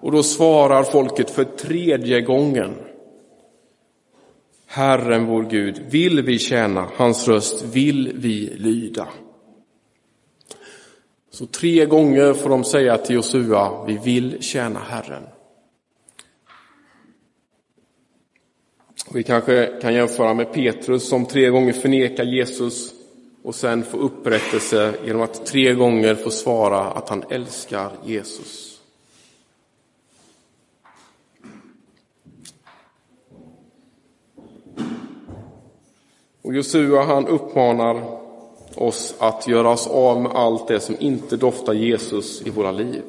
Och 0.00 0.12
då 0.12 0.22
svarar 0.22 0.82
folket 0.82 1.30
för 1.30 1.44
tredje 1.44 2.20
gången. 2.20 2.74
Herren 4.66 5.26
vår 5.26 5.42
Gud 5.42 5.82
vill 5.90 6.22
vi 6.22 6.38
tjäna, 6.38 6.88
hans 6.96 7.28
röst 7.28 7.64
vill 7.64 8.12
vi 8.14 8.54
lyda. 8.56 9.08
Så 11.30 11.46
tre 11.46 11.86
gånger 11.86 12.32
får 12.32 12.48
de 12.50 12.64
säga 12.64 12.98
till 12.98 13.14
Josua, 13.16 13.84
vi 13.86 13.98
vill 14.04 14.42
tjäna 14.42 14.78
Herren. 14.78 15.22
Vi 19.14 19.22
kanske 19.22 19.66
kan 19.80 19.94
jämföra 19.94 20.34
med 20.34 20.52
Petrus 20.52 21.08
som 21.08 21.26
tre 21.26 21.48
gånger 21.48 21.72
förnekar 21.72 22.24
Jesus 22.24 22.94
och 23.42 23.54
sen 23.54 23.84
får 23.84 23.98
upprättelse 23.98 24.94
genom 25.06 25.22
att 25.22 25.46
tre 25.46 25.74
gånger 25.74 26.14
få 26.14 26.30
svara 26.30 26.80
att 26.80 27.08
han 27.08 27.24
älskar 27.30 27.90
Jesus. 28.04 28.80
Och 36.42 36.54
Josua 36.54 37.02
han 37.02 37.26
uppmanar 37.26 38.02
oss 38.74 39.14
att 39.18 39.48
göra 39.48 39.68
oss 39.68 39.86
av 39.86 40.22
med 40.22 40.32
allt 40.32 40.68
det 40.68 40.80
som 40.80 40.96
inte 40.98 41.36
doftar 41.36 41.72
Jesus 41.72 42.42
i 42.46 42.50
våra 42.50 42.72
liv. 42.72 43.02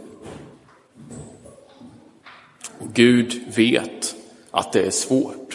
Och 2.80 2.94
Gud 2.94 3.56
vet 3.56 4.16
att 4.52 4.74
det 4.74 4.82
är 4.82 4.92
svårt. 4.92 5.55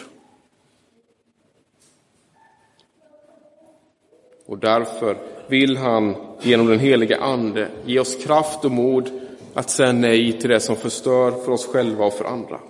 Och 4.51 4.59
därför 4.59 5.17
vill 5.47 5.77
han 5.77 6.17
genom 6.41 6.67
den 6.67 6.79
heliga 6.79 7.17
Ande 7.17 7.69
ge 7.85 8.01
oss 8.01 8.25
kraft 8.25 8.65
och 8.65 8.71
mod 8.71 9.11
att 9.55 9.71
säga 9.71 9.93
nej 9.93 10.33
till 10.33 10.51
det 10.51 10.61
som 10.61 10.77
förstör 10.77 11.31
för 11.31 11.53
oss 11.53 11.67
själva 11.67 12.05
och 12.05 12.13
för 12.13 12.25
andra. 12.25 12.61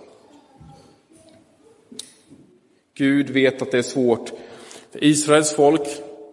Gud 2.95 3.31
vet 3.31 3.63
att 3.63 3.71
det 3.71 3.79
är 3.79 3.83
svårt. 3.83 4.33
För 4.93 5.05
Israels 5.05 5.53
folk, 5.53 5.89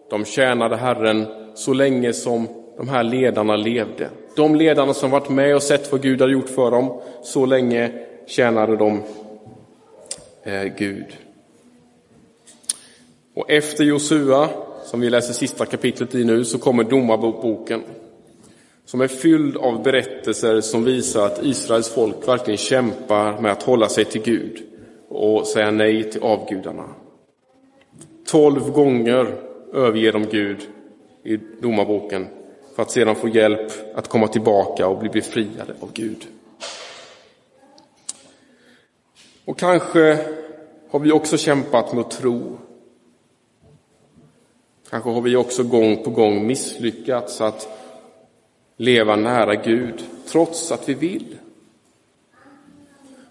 de 0.10 0.26
tjänade 0.26 0.76
Herren 0.76 1.26
så 1.56 1.74
länge 1.74 2.14
som 2.14 2.48
de 2.78 2.90
här 2.90 3.04
ledarna 3.04 3.56
levde. 3.56 4.10
De 4.36 4.56
ledarna 4.56 4.94
som 4.94 5.12
varit 5.12 5.30
med 5.30 5.56
och 5.56 5.64
sett 5.64 5.92
vad 5.92 6.02
Gud 6.02 6.22
har 6.22 6.30
gjort 6.30 6.50
för 6.50 6.72
dem, 6.72 7.02
så 7.24 7.46
länge 7.46 7.92
tjänade 8.26 8.78
de 8.78 9.04
eh, 10.44 10.64
Gud. 10.64 11.18
Och 13.34 13.52
efter 13.52 13.84
Josua 13.84 14.50
som 14.88 15.00
vi 15.00 15.10
läser 15.10 15.34
sista 15.34 15.66
kapitlet 15.66 16.16
i 16.16 16.24
nu, 16.24 16.46
så 16.46 16.58
kommer 16.58 16.84
Domarboken. 16.84 17.84
Som 18.86 19.02
är 19.02 19.08
fylld 19.08 19.58
av 19.58 19.84
berättelser 19.84 20.62
som 20.62 20.84
visar 20.84 21.26
att 21.26 21.44
Israels 21.44 21.90
folk 21.90 22.28
verkligen 22.28 22.58
kämpar 22.58 23.42
med 23.42 23.52
att 23.52 23.64
hålla 23.64 23.90
sig 23.90 24.06
till 24.06 24.22
Gud 24.22 24.64
och 25.10 25.48
säga 25.48 25.72
nej 25.72 26.12
till 26.12 26.22
avgudarna. 26.22 26.86
Tolv 28.26 28.72
gånger 28.72 29.36
överger 29.74 30.12
de 30.12 30.26
Gud 30.26 30.58
i 31.24 31.38
Domarboken 31.62 32.28
för 32.76 32.82
att 32.82 32.92
sedan 32.92 33.16
få 33.16 33.28
hjälp 33.28 33.72
att 33.96 34.08
komma 34.08 34.28
tillbaka 34.28 34.88
och 34.88 35.00
bli 35.00 35.10
befriade 35.10 35.74
av 35.80 35.90
Gud. 35.94 36.28
Och 39.46 39.60
kanske 39.60 40.20
har 40.90 41.00
vi 41.00 41.12
också 41.12 41.38
kämpat 41.38 41.94
med 41.94 42.02
att 42.02 42.12
tro 42.12 42.58
Kanske 44.90 45.10
har 45.10 45.22
vi 45.22 45.36
också 45.36 45.64
gång 45.64 46.04
på 46.04 46.10
gång 46.10 46.48
misslyckats 46.48 47.42
att 47.42 47.68
leva 48.78 49.16
nära 49.16 49.56
Gud, 49.56 50.04
trots 50.28 50.72
att 50.72 50.90
vi 50.90 50.94
vill. 50.94 51.38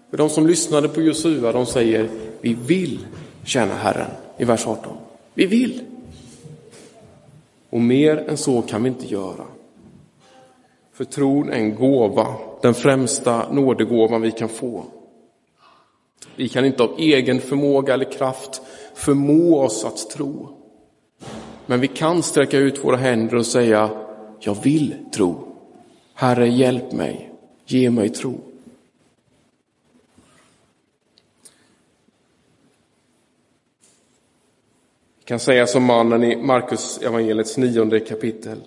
För 0.09 0.17
de 0.17 0.29
som 0.29 0.47
lyssnade 0.47 0.89
på 0.89 1.01
Josua, 1.01 1.51
de 1.51 1.65
säger 1.65 2.09
vi 2.41 2.53
vill 2.53 3.05
tjäna 3.45 3.73
Herren 3.73 4.11
i 4.37 4.45
vers 4.45 4.67
18. 4.67 4.97
Vi 5.33 5.45
vill. 5.45 5.81
Och 7.69 7.81
mer 7.81 8.17
än 8.17 8.37
så 8.37 8.61
kan 8.61 8.83
vi 8.83 8.89
inte 8.89 9.05
göra. 9.05 9.45
För 10.93 11.05
tron 11.05 11.49
är 11.49 11.57
en 11.57 11.75
gåva, 11.75 12.35
den 12.61 12.73
främsta 12.73 13.51
nådegåvan 13.51 14.21
vi 14.21 14.31
kan 14.31 14.49
få. 14.49 14.85
Vi 16.35 16.49
kan 16.49 16.65
inte 16.65 16.83
av 16.83 16.95
egen 16.97 17.41
förmåga 17.41 17.93
eller 17.93 18.11
kraft 18.11 18.61
förmå 18.95 19.59
oss 19.59 19.85
att 19.85 20.09
tro. 20.09 20.56
Men 21.69 21.79
vi 21.79 21.87
kan 21.87 22.23
sträcka 22.23 22.57
ut 22.57 22.83
våra 22.83 22.97
händer 22.97 23.35
och 23.35 23.45
säga, 23.45 23.89
jag 24.39 24.63
vill 24.63 24.95
tro. 25.13 25.55
Herre, 26.13 26.47
hjälp 26.47 26.91
mig, 26.91 27.31
ge 27.65 27.89
mig 27.89 28.09
tro. 28.09 28.41
Vi 35.19 35.23
kan 35.25 35.39
säga 35.39 35.67
som 35.67 35.83
mannen 35.83 36.23
i 36.23 36.35
Markus 36.35 36.97
evangeliets 36.97 37.57
nionde 37.57 37.99
kapitel. 37.99 38.57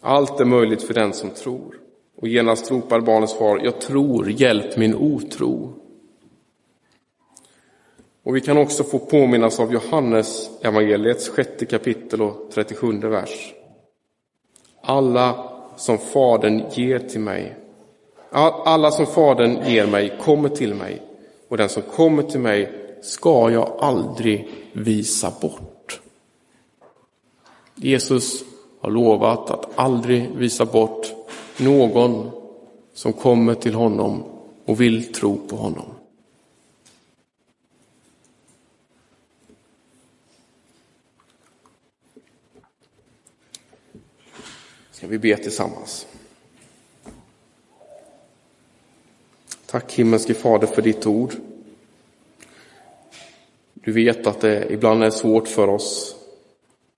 Allt 0.00 0.40
är 0.40 0.44
möjligt 0.44 0.82
för 0.82 0.94
den 0.94 1.12
som 1.12 1.30
tror. 1.30 1.78
Och 2.16 2.28
genast 2.28 2.70
ropar 2.70 3.00
barnets 3.00 3.34
far, 3.34 3.60
jag 3.64 3.80
tror, 3.80 4.30
hjälp 4.30 4.76
min 4.76 4.94
otro. 4.94 5.81
Och 8.24 8.36
vi 8.36 8.40
kan 8.40 8.58
också 8.58 8.84
få 8.84 8.98
påminnas 8.98 9.60
av 9.60 9.72
Johannes 9.72 10.50
evangeliets 10.60 11.28
sjätte 11.28 11.66
kapitel 11.66 12.22
och 12.22 12.50
37 12.54 12.98
vers. 12.98 13.54
Alla 14.82 15.50
som 15.76 15.98
Fadern 15.98 16.62
ger 16.72 16.98
till 16.98 17.20
mig, 17.20 17.56
alla 18.30 18.90
som 18.90 19.06
Fadern 19.06 19.58
ger 19.66 19.86
mig 19.86 20.18
kommer 20.20 20.48
till 20.48 20.74
mig 20.74 21.02
och 21.48 21.56
den 21.56 21.68
som 21.68 21.82
kommer 21.82 22.22
till 22.22 22.40
mig 22.40 22.72
ska 23.02 23.50
jag 23.50 23.68
aldrig 23.78 24.48
visa 24.72 25.32
bort. 25.40 26.00
Jesus 27.74 28.44
har 28.80 28.90
lovat 28.90 29.50
att 29.50 29.68
aldrig 29.74 30.30
visa 30.36 30.64
bort 30.64 31.12
någon 31.56 32.30
som 32.94 33.12
kommer 33.12 33.54
till 33.54 33.74
honom 33.74 34.22
och 34.66 34.80
vill 34.80 35.12
tro 35.12 35.36
på 35.48 35.56
honom. 35.56 35.86
Ska 45.02 45.08
vi 45.08 45.18
be 45.18 45.36
tillsammans. 45.36 46.06
Tack 49.66 49.92
himmelske 49.92 50.34
Fader 50.34 50.66
för 50.66 50.82
ditt 50.82 51.06
ord. 51.06 51.34
Du 53.74 53.92
vet 53.92 54.26
att 54.26 54.40
det 54.40 54.72
ibland 54.72 55.04
är 55.04 55.10
svårt 55.10 55.48
för 55.48 55.68
oss 55.68 56.16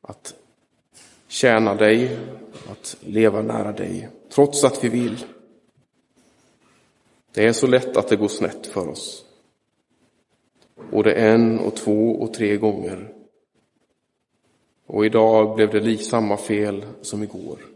att 0.00 0.34
tjäna 1.28 1.74
dig, 1.74 2.18
att 2.70 2.96
leva 3.00 3.42
nära 3.42 3.72
dig, 3.72 4.08
trots 4.28 4.64
att 4.64 4.84
vi 4.84 4.88
vill. 4.88 5.24
Det 7.32 7.46
är 7.46 7.52
så 7.52 7.66
lätt 7.66 7.96
att 7.96 8.08
det 8.08 8.16
går 8.16 8.28
snett 8.28 8.66
för 8.66 8.88
oss. 8.88 9.24
Både 10.90 11.12
en 11.12 11.58
och 11.58 11.76
två 11.76 12.10
och 12.10 12.34
tre 12.34 12.56
gånger. 12.56 13.14
Och 14.86 15.06
idag 15.06 15.56
blev 15.56 15.70
det 15.70 15.98
samma 15.98 16.36
fel 16.36 16.84
som 17.02 17.22
igår. 17.22 17.73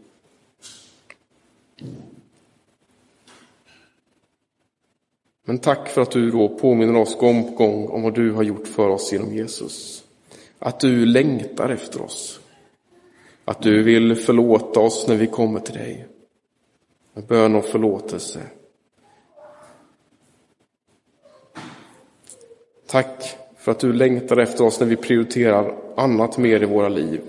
Men 5.45 5.59
tack 5.59 5.89
för 5.89 6.01
att 6.01 6.11
du 6.11 6.31
då 6.31 6.49
påminner 6.49 6.99
oss 6.99 7.17
gång 7.17 7.43
på 7.43 7.55
gång 7.55 7.87
om 7.87 8.01
vad 8.01 8.13
du 8.13 8.31
har 8.31 8.43
gjort 8.43 8.67
för 8.67 8.89
oss 8.89 9.11
genom 9.13 9.33
Jesus. 9.33 10.03
Att 10.59 10.79
du 10.79 11.05
längtar 11.05 11.69
efter 11.69 12.01
oss. 12.01 12.39
Att 13.45 13.61
du 13.61 13.83
vill 13.83 14.15
förlåta 14.15 14.79
oss 14.79 15.07
när 15.07 15.15
vi 15.15 15.27
kommer 15.27 15.59
till 15.59 15.73
dig. 15.73 16.07
Med 17.13 17.25
bön 17.25 17.55
och 17.55 17.65
förlåtelse. 17.65 18.39
Tack 22.87 23.37
för 23.57 23.71
att 23.71 23.79
du 23.79 23.93
längtar 23.93 24.37
efter 24.37 24.63
oss 24.65 24.79
när 24.79 24.87
vi 24.87 24.95
prioriterar 24.95 25.75
annat 25.95 26.37
mer 26.37 26.63
i 26.63 26.65
våra 26.65 26.89
liv. 26.89 27.21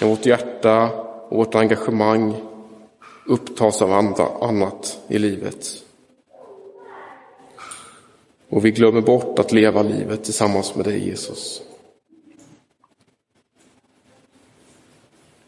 När 0.00 0.08
vårt 0.08 0.26
hjärta 0.26 0.90
och 1.28 1.36
vårt 1.36 1.54
engagemang 1.54 2.34
upptas 3.30 3.82
av 3.82 3.92
andra, 3.92 4.28
annat 4.40 4.98
i 5.08 5.18
livet. 5.18 5.66
Och 8.48 8.64
vi 8.64 8.70
glömmer 8.70 9.00
bort 9.00 9.38
att 9.38 9.52
leva 9.52 9.82
livet 9.82 10.24
tillsammans 10.24 10.74
med 10.74 10.84
dig 10.84 11.08
Jesus. 11.08 11.62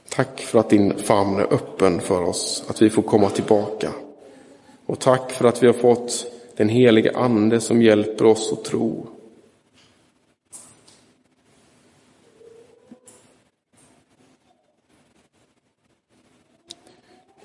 Tack 0.09 0.41
för 0.41 0.59
att 0.59 0.71
din 0.71 0.99
famn 0.99 1.37
är 1.37 1.55
öppen 1.55 2.01
för 2.01 2.23
oss, 2.23 2.65
att 2.69 2.83
vi 2.83 2.91
får 2.91 3.03
komma 3.03 3.31
tillbaka. 3.31 3.93
Och 4.87 4.99
tack 4.99 5.31
för 5.31 5.45
att 5.45 5.63
vi 5.63 5.67
har 5.67 5.75
fått 5.75 6.27
den 6.57 6.69
helige 6.69 7.17
Ande 7.17 7.61
som 7.61 7.83
hjälper 7.83 8.25
oss 8.25 8.53
att 8.53 8.65
tro 8.65 9.07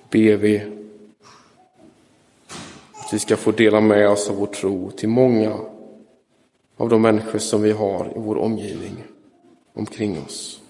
Ber 0.09 0.35
vi 0.35 0.61
att 2.93 3.13
vi 3.13 3.19
ska 3.19 3.37
få 3.37 3.51
dela 3.51 3.81
med 3.81 4.09
oss 4.09 4.29
av 4.29 4.35
vår 4.35 4.47
tro 4.47 4.91
till 4.91 5.09
många 5.09 5.59
av 6.77 6.89
de 6.89 7.01
människor 7.01 7.39
som 7.39 7.61
vi 7.61 7.71
har 7.71 8.05
i 8.15 8.19
vår 8.19 8.37
omgivning 8.37 9.03
omkring 9.73 10.23
oss. 10.25 10.61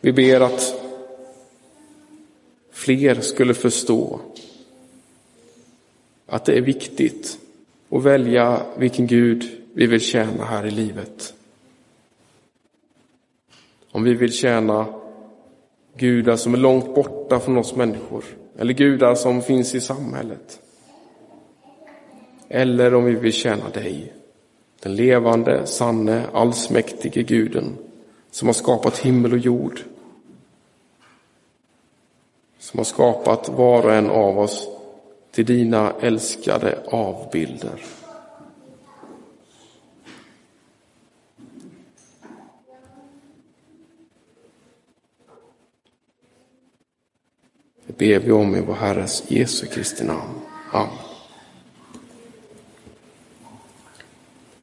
Vi 0.00 0.12
ber 0.12 0.40
att 0.40 0.74
fler 2.70 3.20
skulle 3.20 3.54
förstå 3.54 4.20
att 6.26 6.44
det 6.44 6.52
är 6.52 6.60
viktigt 6.60 7.38
att 7.88 8.02
välja 8.02 8.62
vilken 8.76 9.06
Gud 9.06 9.64
vi 9.72 9.86
vill 9.86 10.00
tjäna 10.00 10.44
här 10.44 10.66
i 10.66 10.70
livet. 10.70 11.34
Om 13.90 14.04
vi 14.04 14.14
vill 14.14 14.32
tjäna 14.32 14.86
gudar 15.98 16.36
som 16.36 16.54
är 16.54 16.58
långt 16.58 16.94
borta 16.94 17.40
från 17.40 17.56
oss 17.58 17.76
människor 17.76 18.24
eller 18.58 18.74
gudar 18.74 19.14
som 19.14 19.42
finns 19.42 19.74
i 19.74 19.80
samhället. 19.80 20.60
Eller 22.48 22.94
om 22.94 23.04
vi 23.04 23.14
vill 23.14 23.32
tjäna 23.32 23.68
dig, 23.68 24.12
den 24.82 24.96
levande, 24.96 25.66
sanne, 25.66 26.22
allsmäktige 26.32 27.22
guden 27.22 27.76
som 28.30 28.48
har 28.48 28.52
skapat 28.52 28.98
himmel 28.98 29.32
och 29.32 29.38
jord. 29.38 29.80
Som 32.58 32.78
har 32.78 32.84
skapat 32.84 33.48
var 33.48 33.82
och 33.82 33.94
en 33.94 34.10
av 34.10 34.38
oss 34.38 34.68
till 35.30 35.46
dina 35.46 35.92
älskade 36.00 36.78
avbilder. 36.86 37.97
Ber 47.98 48.18
vi 48.18 48.32
om 48.32 48.56
i 48.56 48.60
vår 48.60 48.74
Herres 48.74 49.22
Jesu 49.28 49.66
Kristi 49.66 50.04
namn. 50.04 50.40
Amen. 50.72 51.07